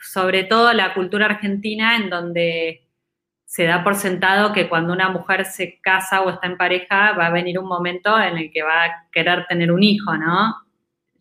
[0.00, 2.85] sobre todo la cultura argentina, en donde
[3.46, 7.26] se da por sentado que cuando una mujer se casa o está en pareja va
[7.26, 10.56] a venir un momento en el que va a querer tener un hijo, ¿no?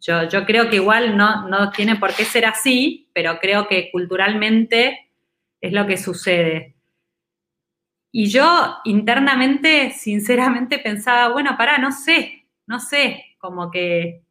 [0.01, 3.91] Yo, yo creo que igual no, no tiene por qué ser así, pero creo que
[3.91, 5.11] culturalmente
[5.61, 6.75] es lo que sucede.
[8.11, 14.23] Y yo internamente, sinceramente, pensaba, bueno, pará, no sé, no sé, como que,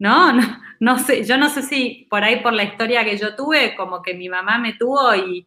[0.00, 0.42] no, no,
[0.80, 4.02] no sé, yo no sé si por ahí por la historia que yo tuve, como
[4.02, 5.46] que mi mamá me tuvo y,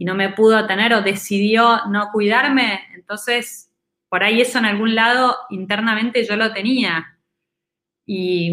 [0.00, 3.70] y no me pudo tener o decidió no cuidarme, entonces
[4.08, 7.18] por ahí eso en algún lado internamente yo lo tenía.
[8.06, 8.50] Y,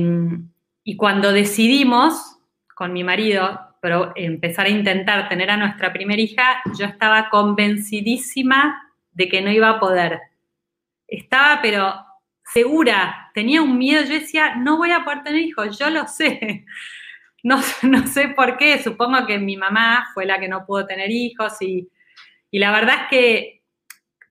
[0.97, 2.37] cuando decidimos
[2.75, 8.93] con mi marido, pero empezar a intentar tener a nuestra primera hija, yo estaba convencidísima
[9.11, 10.19] de que no iba a poder.
[11.07, 11.95] Estaba, pero
[12.43, 16.65] segura, tenía un miedo, yo decía, no voy a poder tener hijos, yo lo sé.
[17.47, 21.09] No, no sé por qué, supongo que mi mamá fue la que no pudo tener
[21.09, 21.87] hijos y,
[22.51, 23.63] y la verdad es que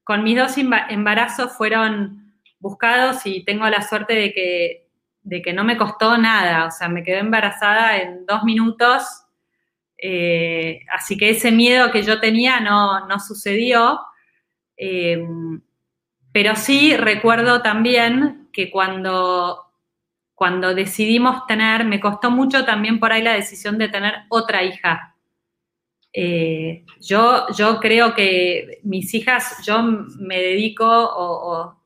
[0.04, 4.90] con mis dos embarazos fueron buscados y tengo la suerte de que,
[5.22, 9.02] de que no me costó nada, o sea, me quedé embarazada en dos minutos,
[9.96, 13.98] eh, así que ese miedo que yo tenía no, no sucedió.
[14.76, 15.26] Eh,
[16.32, 19.65] pero sí recuerdo también que cuando,
[20.36, 25.16] cuando decidimos tener, me costó mucho también por ahí la decisión de tener otra hija.
[26.12, 31.82] Eh, yo, yo creo que mis hijas, yo me dedico o,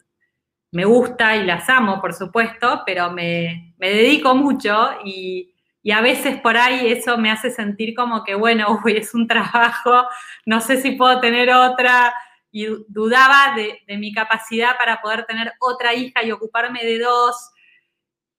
[0.72, 6.40] me gusta y las amo, por supuesto, pero me, dedico mucho y, y, a veces
[6.42, 10.06] por ahí eso me hace sentir como que, bueno, uy, es un trabajo,
[10.44, 12.12] no sé si puedo tener otra,
[12.52, 17.50] y dudaba de, mi capacidad para poder tener otra hija y ocuparme de dos.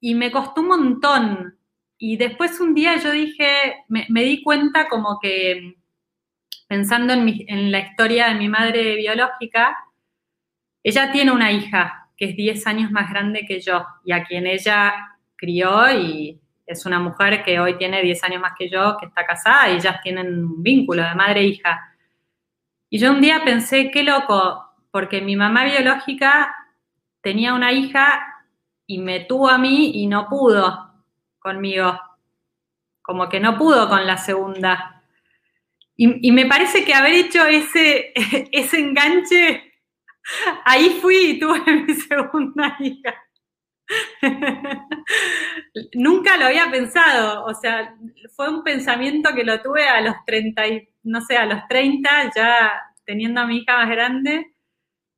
[0.01, 1.57] Y me costó un montón.
[1.97, 5.77] Y después un día yo dije, me, di cuenta como que
[6.67, 9.77] pensando en, en, la historia de mi madre biológica,
[10.83, 14.47] ella tiene una hija que es 10 años más grande que yo y a quien
[14.47, 14.93] ella
[15.35, 19.25] crió y es una mujer que hoy tiene 10 años más que yo, que está
[19.25, 21.95] casada y ellas tienen un vínculo de madre e hija.
[22.89, 26.53] Y yo un día pensé, qué loco, porque mi mamá biológica
[27.21, 28.30] tenía una hija
[28.91, 30.93] y me tuvo a mí y no pudo
[31.39, 31.97] conmigo.
[33.01, 35.01] Como que no pudo con la segunda.
[35.95, 38.11] Y, me parece que haber hecho ese,
[38.51, 39.75] ese enganche,
[40.65, 43.15] ahí fui y tuve mi segunda hija.
[45.93, 47.95] Nunca lo había pensado, o sea,
[48.35, 50.63] fue un pensamiento que lo tuve a los 30,
[51.03, 52.73] no sé, a los 30, ya
[53.05, 54.50] teniendo a mi hija más grande,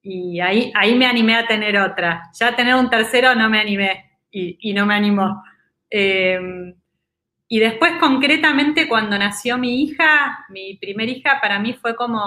[0.03, 2.29] y ahí, ahí me animé a tener otra.
[2.37, 5.43] Ya tener un tercero no me animé y, no me animó.
[5.89, 6.75] Em,
[7.47, 12.21] y después, concretamente, cuando nació mi hija, mi primera hija, para mí fue como,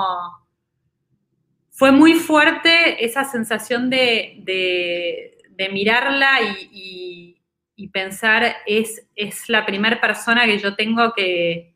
[1.71, 4.43] fue muy fuerte esa sensación de,
[5.57, 6.41] de mirarla
[6.73, 7.23] y,
[7.93, 11.75] pensar, es, es la primera persona que yo tengo que,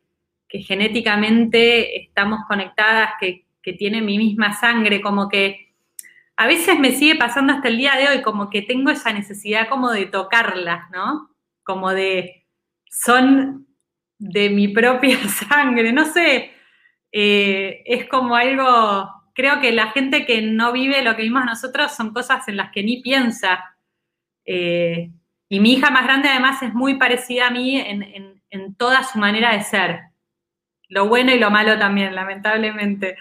[0.48, 3.46] genéticamente estamos conectadas, que,
[3.78, 5.69] tiene mi misma sangre, como que
[6.40, 9.68] a veces me sigue pasando hasta el día de hoy, como que tengo esa necesidad
[9.68, 11.30] como de tocarlas, ¿no?
[11.62, 12.46] Como de,
[12.90, 13.66] son
[14.18, 15.18] de mi propia
[15.48, 16.52] sangre, no sé,
[17.12, 21.92] eh, es como algo creo que la gente que no vive lo que vimos nosotros
[21.92, 23.74] son cosas en las que ni piensa.
[24.44, 25.10] Eh,
[25.48, 29.52] y mi hija más grande además es muy parecida a mí en, toda su manera
[29.52, 30.00] de ser.
[30.88, 33.16] Lo bueno y lo malo también, lamentablemente.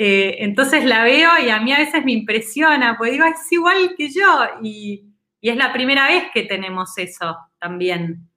[0.00, 3.96] Eh, entonces la veo y a mí a veces me impresiona, porque digo, es igual
[3.96, 4.44] que yo.
[4.62, 5.04] Y,
[5.42, 8.28] es la primera vez que tenemos eso también.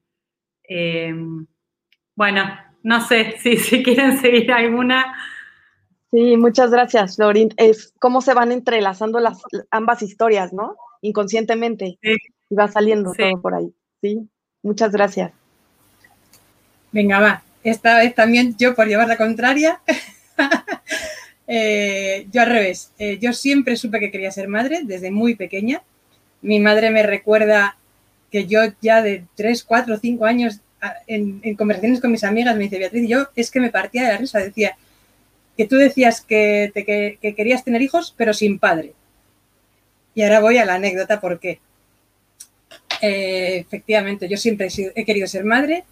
[0.68, 1.14] Eh,
[2.16, 2.44] bueno,
[2.82, 5.16] no sé si, si quieren seguir alguna.
[6.10, 7.50] Sí, muchas gracias, Florín.
[7.58, 9.40] Es cómo se van entrelazando las
[9.70, 10.78] ambas historias, ¿no?
[11.02, 12.00] Inconscientemente.
[12.02, 12.18] Sí.
[12.50, 13.72] Y va saliendo todo por ahí.
[14.02, 14.28] Sí,
[14.64, 15.32] muchas gracias.
[16.92, 17.44] Venga, va.
[17.64, 19.80] Esta vez también yo por llevar la contraria.
[21.54, 22.94] Eh, yo al revés.
[22.98, 25.84] Eh, yo siempre supe que quería ser madre desde muy pequeña.
[26.42, 27.78] Mi madre me recuerda
[28.32, 30.62] que yo ya de 3, 4, 5 años
[31.08, 34.18] en, conversaciones con mis amigas me dice, Beatriz, yo es que me partía de la
[34.18, 34.40] risa.
[34.40, 34.78] Decía,
[35.58, 36.72] que tú decías que,
[37.36, 38.94] querías tener hijos, pero sin padre.
[40.16, 41.60] Y ahora voy a la anécdota, ¿por qué?
[43.02, 45.84] Eh, efectivamente, yo siempre he, querido ser madre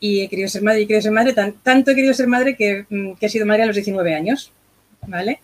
[0.00, 2.52] y he querido ser madre y he querido ser madre, tanto he querido ser madre
[2.88, 4.50] mm, que, he sido madre a los 19 años,
[5.06, 5.40] ¿vale?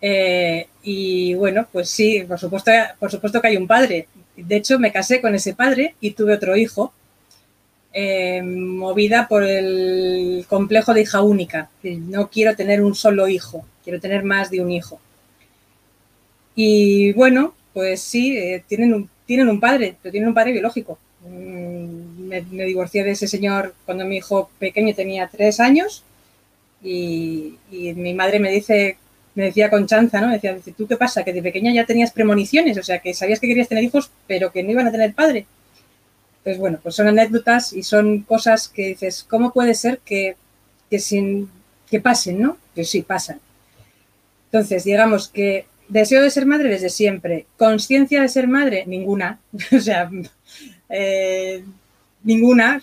[0.00, 4.08] Eh, y bueno, pues sí, por supuesto, por supuesto que hay un padre.
[4.36, 6.92] De hecho, me casé con ese padre y tuve otro hijo
[7.92, 11.70] eh, movida por el complejo de hija única.
[11.82, 15.00] No quiero tener un solo hijo, quiero tener más de un hijo.
[16.54, 20.98] Y bueno, pues sí, eh, tienen, un, tienen un padre, pero tienen un padre biológico.
[21.22, 26.04] Mm, me, divorcié de ese señor cuando mi hijo pequeño tenía tres años
[26.82, 28.96] y, mi madre me dice,
[29.34, 30.28] me decía con chanza, ¿no?
[30.28, 31.24] Me decía, ¿tú qué pasa?
[31.24, 34.52] Que de pequeña ya tenías premoniciones, o sea, que sabías que querías tener hijos, pero
[34.52, 35.46] que no iban a tener padre.
[36.38, 40.36] Entonces, bueno, pues son anécdotas y son cosas que dices, ¿cómo puede ser que,
[40.98, 41.50] sin,
[41.88, 42.56] que pasen, no?
[42.74, 43.40] Que sí, pasan.
[44.46, 47.46] Entonces, digamos que deseo de ser madre desde siempre.
[47.58, 49.38] Conciencia de ser madre, ninguna.
[49.76, 50.10] o sea,
[50.88, 51.62] eh,
[52.22, 52.80] ninguna.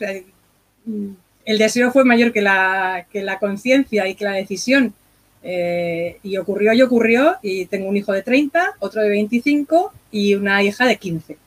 [1.47, 4.93] El deseo fue mayor que la, que la conciencia y que la decisión.
[5.43, 10.35] Eh, y ocurrió y ocurrió, y tengo un hijo de 30, otro de 25 y
[10.35, 11.37] una hija de 15.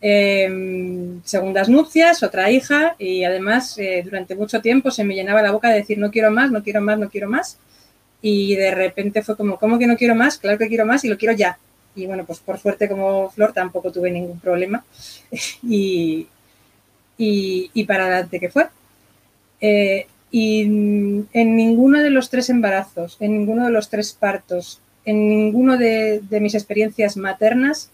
[0.00, 5.50] Em, segundas nupcias, otra hija, y además eh, durante mucho tiempo se me llenaba la
[5.50, 7.58] boca de decir no quiero más, no quiero más, no quiero más.
[8.20, 10.38] Y de repente fue como, ¿cómo que no quiero más?
[10.38, 11.58] Claro que quiero más y lo quiero ya.
[11.96, 14.84] Y bueno, pues por suerte como Flor tampoco tuve ningún problema.
[15.64, 16.28] y,
[17.18, 18.68] y, para adelante que fue.
[19.62, 25.28] Eh, y en ninguno de los tres embarazos, en ninguno de los tres partos, en
[25.28, 27.90] ninguno de, mis experiencias maternas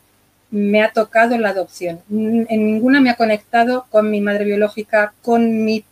[0.50, 2.00] me ha tocado la adopción.
[2.10, 5.84] En ninguna me ha conectado con mi madre biológica, con mi,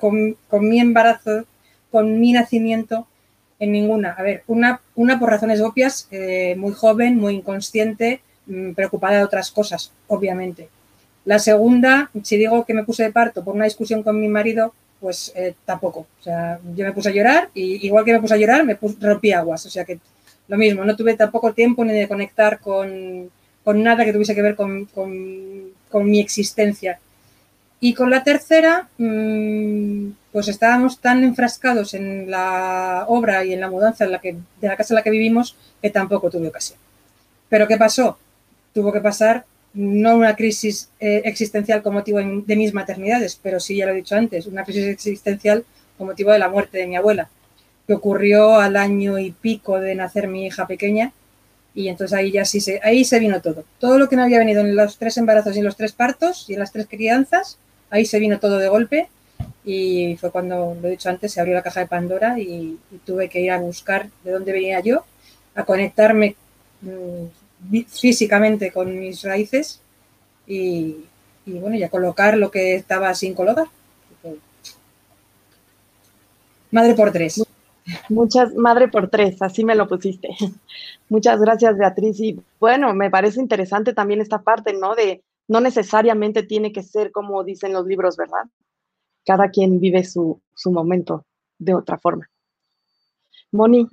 [0.00, 1.44] con, mi embarazo,
[1.90, 3.06] con mi nacimiento,
[3.60, 4.12] en ninguna.
[4.12, 9.24] A ver, una, una por razones obvias, eh, muy joven, muy inconsciente, mm, preocupada de
[9.24, 10.68] otras cosas, obviamente.
[11.24, 14.74] La segunda, si digo que me puse de parto por una discusión con mi marido,
[15.00, 16.06] pues eh, tampoco.
[16.20, 18.78] O sea, yo me puse a llorar y igual que me puse a llorar, me
[19.00, 19.64] rompí aguas.
[19.66, 19.98] O sea que
[20.48, 23.30] lo mismo, no tuve tampoco tiempo ni de conectar con,
[23.66, 24.88] nada que tuviese que ver con,
[26.04, 26.98] mi existencia.
[27.80, 33.70] Y con la tercera, mm, pues estábamos tan enfrascados en la obra y en la
[33.70, 36.78] mudanza en la que, de la casa en la que vivimos que tampoco tuve ocasión.
[37.48, 38.18] Pero ¿qué pasó?
[38.72, 39.44] Tuvo que pasar
[39.74, 43.96] no una crisis eh, existencial con motivo de mis maternidades, pero sí, ya lo he
[43.96, 45.64] dicho antes, una crisis existencial
[45.98, 47.28] con motivo de la muerte de mi abuela,
[47.86, 51.12] que ocurrió al año y pico de nacer mi hija pequeña,
[51.74, 53.64] y entonces ahí ya sí se, ahí se vino todo.
[53.80, 56.48] Todo lo que no había venido en los tres embarazos y en los tres partos
[56.48, 57.58] y en las tres crianzas,
[57.90, 59.08] ahí se vino todo de golpe
[59.64, 63.28] y fue cuando, lo he dicho antes, se abrió la caja de Pandora y, tuve
[63.28, 65.04] que ir a buscar de dónde venía yo,
[65.54, 66.36] a conectarme
[66.82, 67.24] mm,
[67.88, 69.80] físicamente con mis raíces
[70.46, 71.04] y,
[71.46, 73.66] bueno, ya colocar lo que estaba sin colocar.
[76.70, 77.44] Madre por tres.
[78.08, 80.28] Muchas, madre por tres, así me lo pusiste.
[81.08, 82.18] Muchas gracias, Beatriz.
[82.20, 84.94] Y bueno, me parece interesante también esta parte, ¿no?
[84.94, 88.44] De no necesariamente tiene que ser como dicen los libros, ¿verdad?
[89.24, 91.26] Cada quien vive su, su momento
[91.58, 92.28] de otra forma.
[93.52, 93.86] Moni.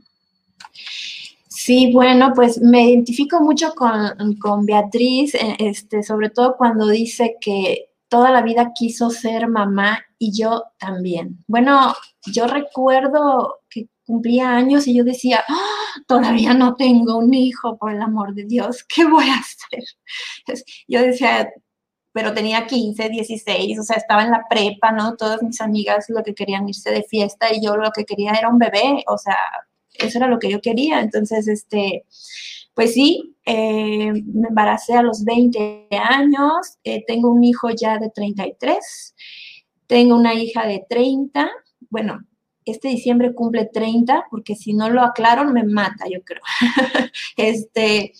[1.64, 7.91] Sí, bueno, pues me identifico mucho con, Beatriz, eh, este, sobre todo cuando dice que
[8.07, 11.38] toda la vida quiso ser mamá y yo también.
[11.47, 11.93] Bueno,
[12.26, 16.01] yo recuerdo que cumplía años y yo decía, ¡Ah!
[16.07, 19.84] todavía no tengo un hijo, por el amor de Dios, ¿qué voy a hacer?
[20.88, 21.47] Yo decía,
[22.12, 25.16] pero tenía 15, 16, o sea, estaba en la prepa, ¿no?
[25.16, 28.49] Todas mis amigas lo que querían irse de fiesta y yo lo que quería era
[28.49, 29.38] un bebé, o sea,
[29.93, 31.01] eso era lo que yo quería.
[31.01, 32.05] Entonces, este,
[32.73, 38.09] pues sí, eh, me embaracé a los 20 años, eh, tengo un hijo ya de
[38.09, 39.15] 33,
[39.87, 41.51] tengo una hija de 30,
[41.89, 42.25] bueno,
[42.65, 46.41] este diciembre cumple 30, porque si no lo aclaro me mata, yo creo.
[47.37, 48.13] este,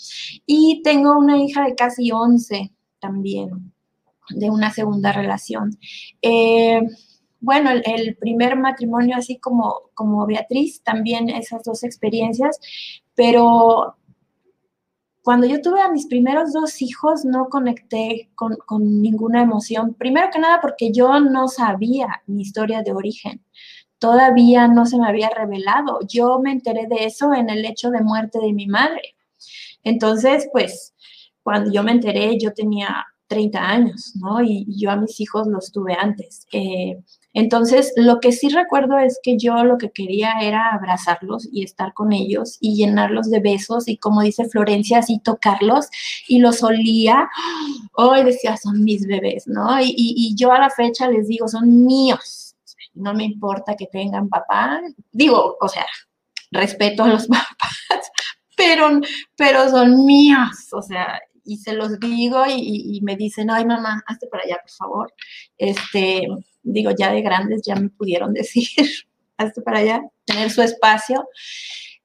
[0.45, 3.74] y tengo una hija de casi 11 también,
[4.30, 5.78] de una segunda relación.
[6.22, 6.82] Eh,
[7.42, 12.60] bueno, el, primer matrimonio, así como, como Beatriz, también esas dos experiencias,
[13.16, 13.96] pero
[15.24, 19.94] cuando yo tuve a mis primeros dos hijos no conecté con, con, ninguna emoción.
[19.94, 23.44] Primero que nada porque yo no sabía mi historia de origen.
[24.00, 26.00] Todavía no se me había revelado.
[26.08, 29.16] Yo me enteré de eso en el hecho de muerte de mi madre.
[29.84, 30.96] Entonces, pues,
[31.44, 34.44] cuando yo me enteré, yo tenía 30 años, ¿no?
[34.44, 36.48] Y, yo a mis hijos los tuve antes.
[36.52, 37.02] Eh,
[37.34, 41.93] entonces, lo que sí recuerdo es que yo lo que quería era abrazarlos y estar
[41.93, 45.88] con ellos y llenarlos de besos y como dice Florencia, así tocarlos
[46.27, 47.29] y los olía.
[47.93, 49.79] Hoy decía, son mis bebés, ¿no?
[49.82, 52.55] Y, yo a la fecha les digo, son míos.
[52.93, 54.82] No me importa que tengan papá.
[55.11, 55.86] Digo, o sea,
[56.51, 58.11] respeto a los papás,
[58.57, 58.99] pero,
[59.38, 60.67] pero son míos.
[60.73, 64.59] O sea, y se los digo y, y me dicen, ay mamá, hazte para allá,
[64.61, 65.13] por favor.
[65.57, 66.27] Este,
[66.64, 68.68] digo, ya de grandes ya me pudieron decir,
[69.38, 71.28] hasta para allá, tener su espacio.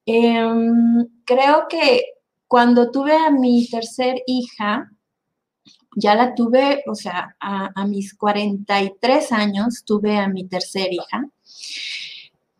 [0.05, 2.03] Em, creo que
[2.47, 4.91] cuando tuve a mi tercer hija,
[5.95, 11.27] ya la tuve, o sea, a, a, mis 43 años tuve a mi tercer hija.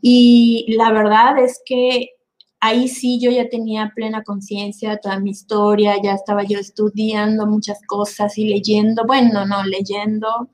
[0.02, 2.17] Y la verdad es que
[2.60, 7.46] ahí sí yo ya tenía plena conciencia de toda mi historia, ya estaba yo estudiando
[7.48, 10.50] muchas cosas y leyendo, bueno, no, leyendo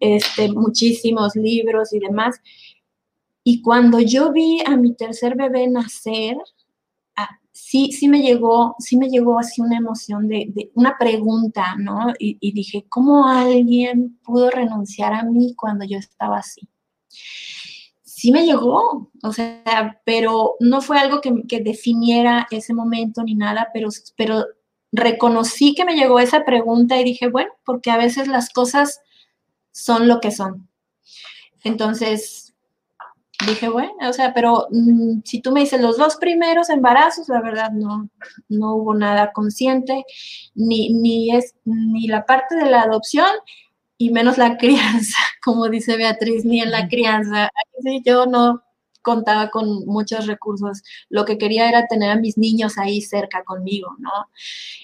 [0.00, 2.40] este, muchísimos libros y demás.
[3.44, 6.36] Y cuando yo vi a mi tercer bebé nacer,
[7.68, 12.12] sí, sí me llegó, sí me llegó así una emoción de, una pregunta, ¿no?
[12.18, 16.68] Y, dije, ¿cómo alguien pudo renunciar a mí cuando yo estaba así?
[18.18, 23.36] Sí me llegó, o sea, pero no fue algo que, que definiera ese momento ni
[23.36, 24.44] nada, pero, pero
[24.90, 29.02] reconocí que me llegó esa pregunta y dije, bueno, porque a veces las cosas
[29.70, 30.68] son lo que son.
[31.62, 32.56] Entonces,
[33.46, 37.40] dije, bueno, o sea, pero mm, si tú me dices los dos primeros embarazos, la
[37.40, 38.10] verdad no,
[38.48, 40.04] no hubo nada consciente,
[40.56, 43.30] ni, ni, es, ni la parte de la adopción
[43.96, 47.50] y menos la crianza, como dice Beatriz, ni en la crianza.
[47.88, 48.62] Sí, yo no
[49.00, 50.82] contaba con muchos recursos.
[51.08, 54.10] Lo que quería era tener a mis niños ahí cerca conmigo, ¿no?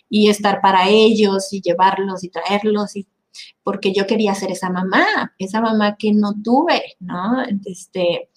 [0.08, 3.06] Y estar para ellos y llevarlos y traerlos y
[3.62, 7.42] porque yo quería ser esa mamá, esa mamá que no tuve, ¿no?
[7.66, 8.30] Este,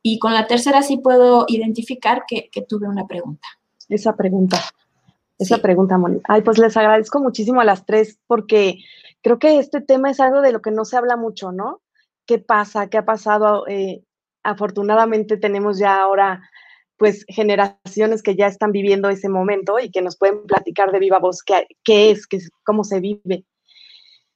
[0.00, 3.46] y con la tercera sí puedo identificar que, tuve una pregunta.
[3.88, 4.58] Esa pregunta,
[5.38, 6.20] esa pregunta, Moni.
[6.24, 8.78] Ay, pues les agradezco muchísimo a las tres porque
[9.20, 11.82] creo que este tema es algo de lo que no se habla mucho, ¿no?
[12.26, 12.88] ¿Qué pasa?
[12.88, 13.66] ¿Qué ha pasado?
[13.68, 14.04] Eh,
[14.42, 16.42] afortunadamente tenemos ya ahora
[16.96, 21.18] pues generaciones que ya están viviendo ese momento y que nos pueden platicar de viva
[21.18, 22.28] voz qué, qué es,
[22.64, 23.44] cómo se vive.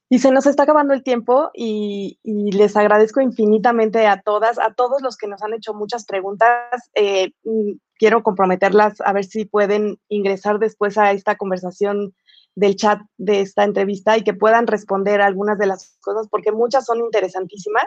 [0.09, 5.03] Y se nos está acabando el tiempo y, les agradezco infinitamente a todas, a todos
[5.03, 6.91] los que nos han hecho muchas preguntas.
[6.95, 12.15] Eh, mm, quiero comprometerlas a ver si pueden ingresar después a esta conversación
[12.57, 16.85] del chat de esta entrevista y que puedan responder algunas de las cosas, porque muchas
[16.85, 17.87] son interesantísimas,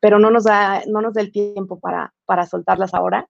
[0.00, 3.26] pero no nos da, no nos da el tiempo para, para soltarlas ahora.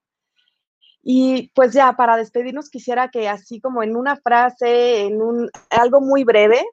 [1.02, 6.00] Y pues ya, para despedirnos, quisiera que así como en una frase, en un, algo
[6.00, 6.64] muy breve,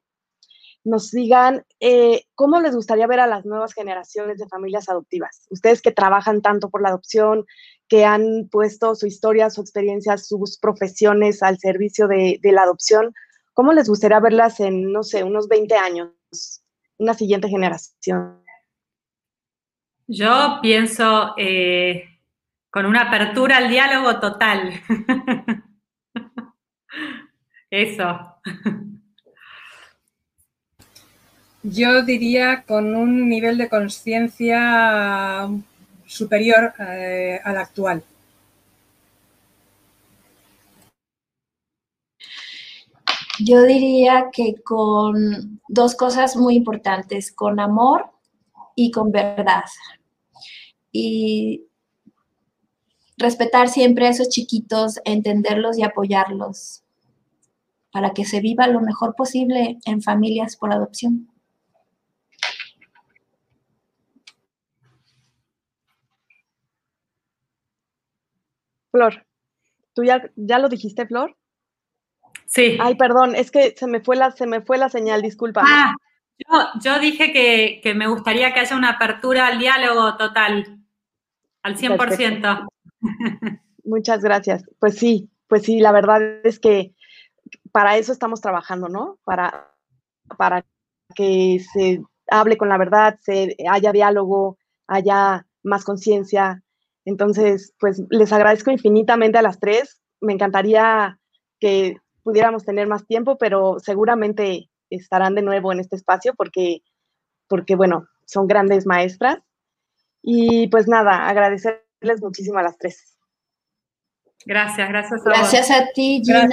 [0.84, 5.46] nos digan eh, cómo les gustaría ver a las nuevas generaciones de familias adoptivas.
[5.50, 7.44] Ustedes que trabajan tanto por la adopción,
[7.88, 13.12] que han puesto su historia, su experiencia, sus profesiones al servicio de, la adopción,
[13.58, 16.12] ¿cómo les gustaría verlas en, no sé, unos 20 años,
[16.96, 18.40] una siguiente generación?
[20.06, 22.04] Yo pienso eh,
[22.70, 24.80] con una apertura al diálogo total.
[27.68, 28.36] Eso.
[31.64, 35.48] Yo diría con un nivel de conciencia
[36.06, 38.04] superior eh, al actual.
[43.40, 48.10] Yo diría que con dos cosas muy importantes, con amor
[48.74, 49.64] y con verdad.
[50.90, 51.66] Y
[53.16, 56.82] respetar siempre a esos chiquitos, entenderlos y apoyarlos
[57.92, 61.28] para que se viva lo mejor posible en familias por adopción.
[68.90, 69.26] Flor,
[69.94, 71.36] ¿tú ya, ya lo dijiste, Flor?
[72.48, 72.78] Sí.
[72.80, 75.62] Ay, perdón, es que se me fue la, se me fue la señal, disculpa.
[75.64, 75.94] Ah,
[76.82, 80.80] yo, dije que, me gustaría que haya una apertura al diálogo total,
[81.62, 82.66] al 100%.
[83.84, 84.64] Muchas gracias.
[84.80, 86.94] Pues sí, pues sí, la verdad es que
[87.70, 89.18] para eso estamos trabajando, ¿no?
[89.24, 89.74] Para,
[90.36, 90.64] para
[91.14, 96.62] que se hable con la verdad, se haya diálogo, haya más conciencia,
[97.08, 100.02] entonces, pues les agradezco infinitamente a las tres.
[100.20, 101.18] Me encantaría
[101.58, 101.96] que
[102.28, 106.82] pudiéramos tener más tiempo, pero seguramente estarán de nuevo en este espacio porque,
[107.48, 109.38] porque bueno, son grandes maestras.
[110.20, 113.16] Y pues nada, agradecerles muchísimo a las tres.
[114.44, 116.50] Gracias, gracias a Gracias a ti, Gina,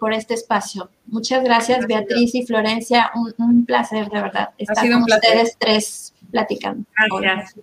[0.00, 0.88] por, este espacio.
[1.04, 3.10] Muchas gracias, Beatriz y Florencia.
[3.36, 6.86] Un, placer, de verdad, estar con ustedes tres platicando.
[7.20, 7.60] Gracias.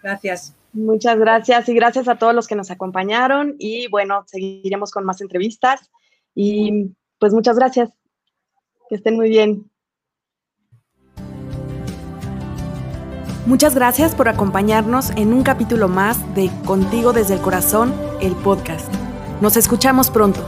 [0.00, 0.54] Gracias.
[0.72, 5.20] Muchas gracias y gracias a todos los que nos acompañaron y bueno, seguiremos con más
[5.20, 5.90] entrevistas
[6.40, 7.90] y pues muchas gracias.
[8.88, 9.68] Que estén muy bien.
[13.44, 18.88] Muchas gracias por acompañarnos en un capítulo más de Contigo desde el Corazón, el podcast.
[19.40, 20.40] Nos escuchamos pronto.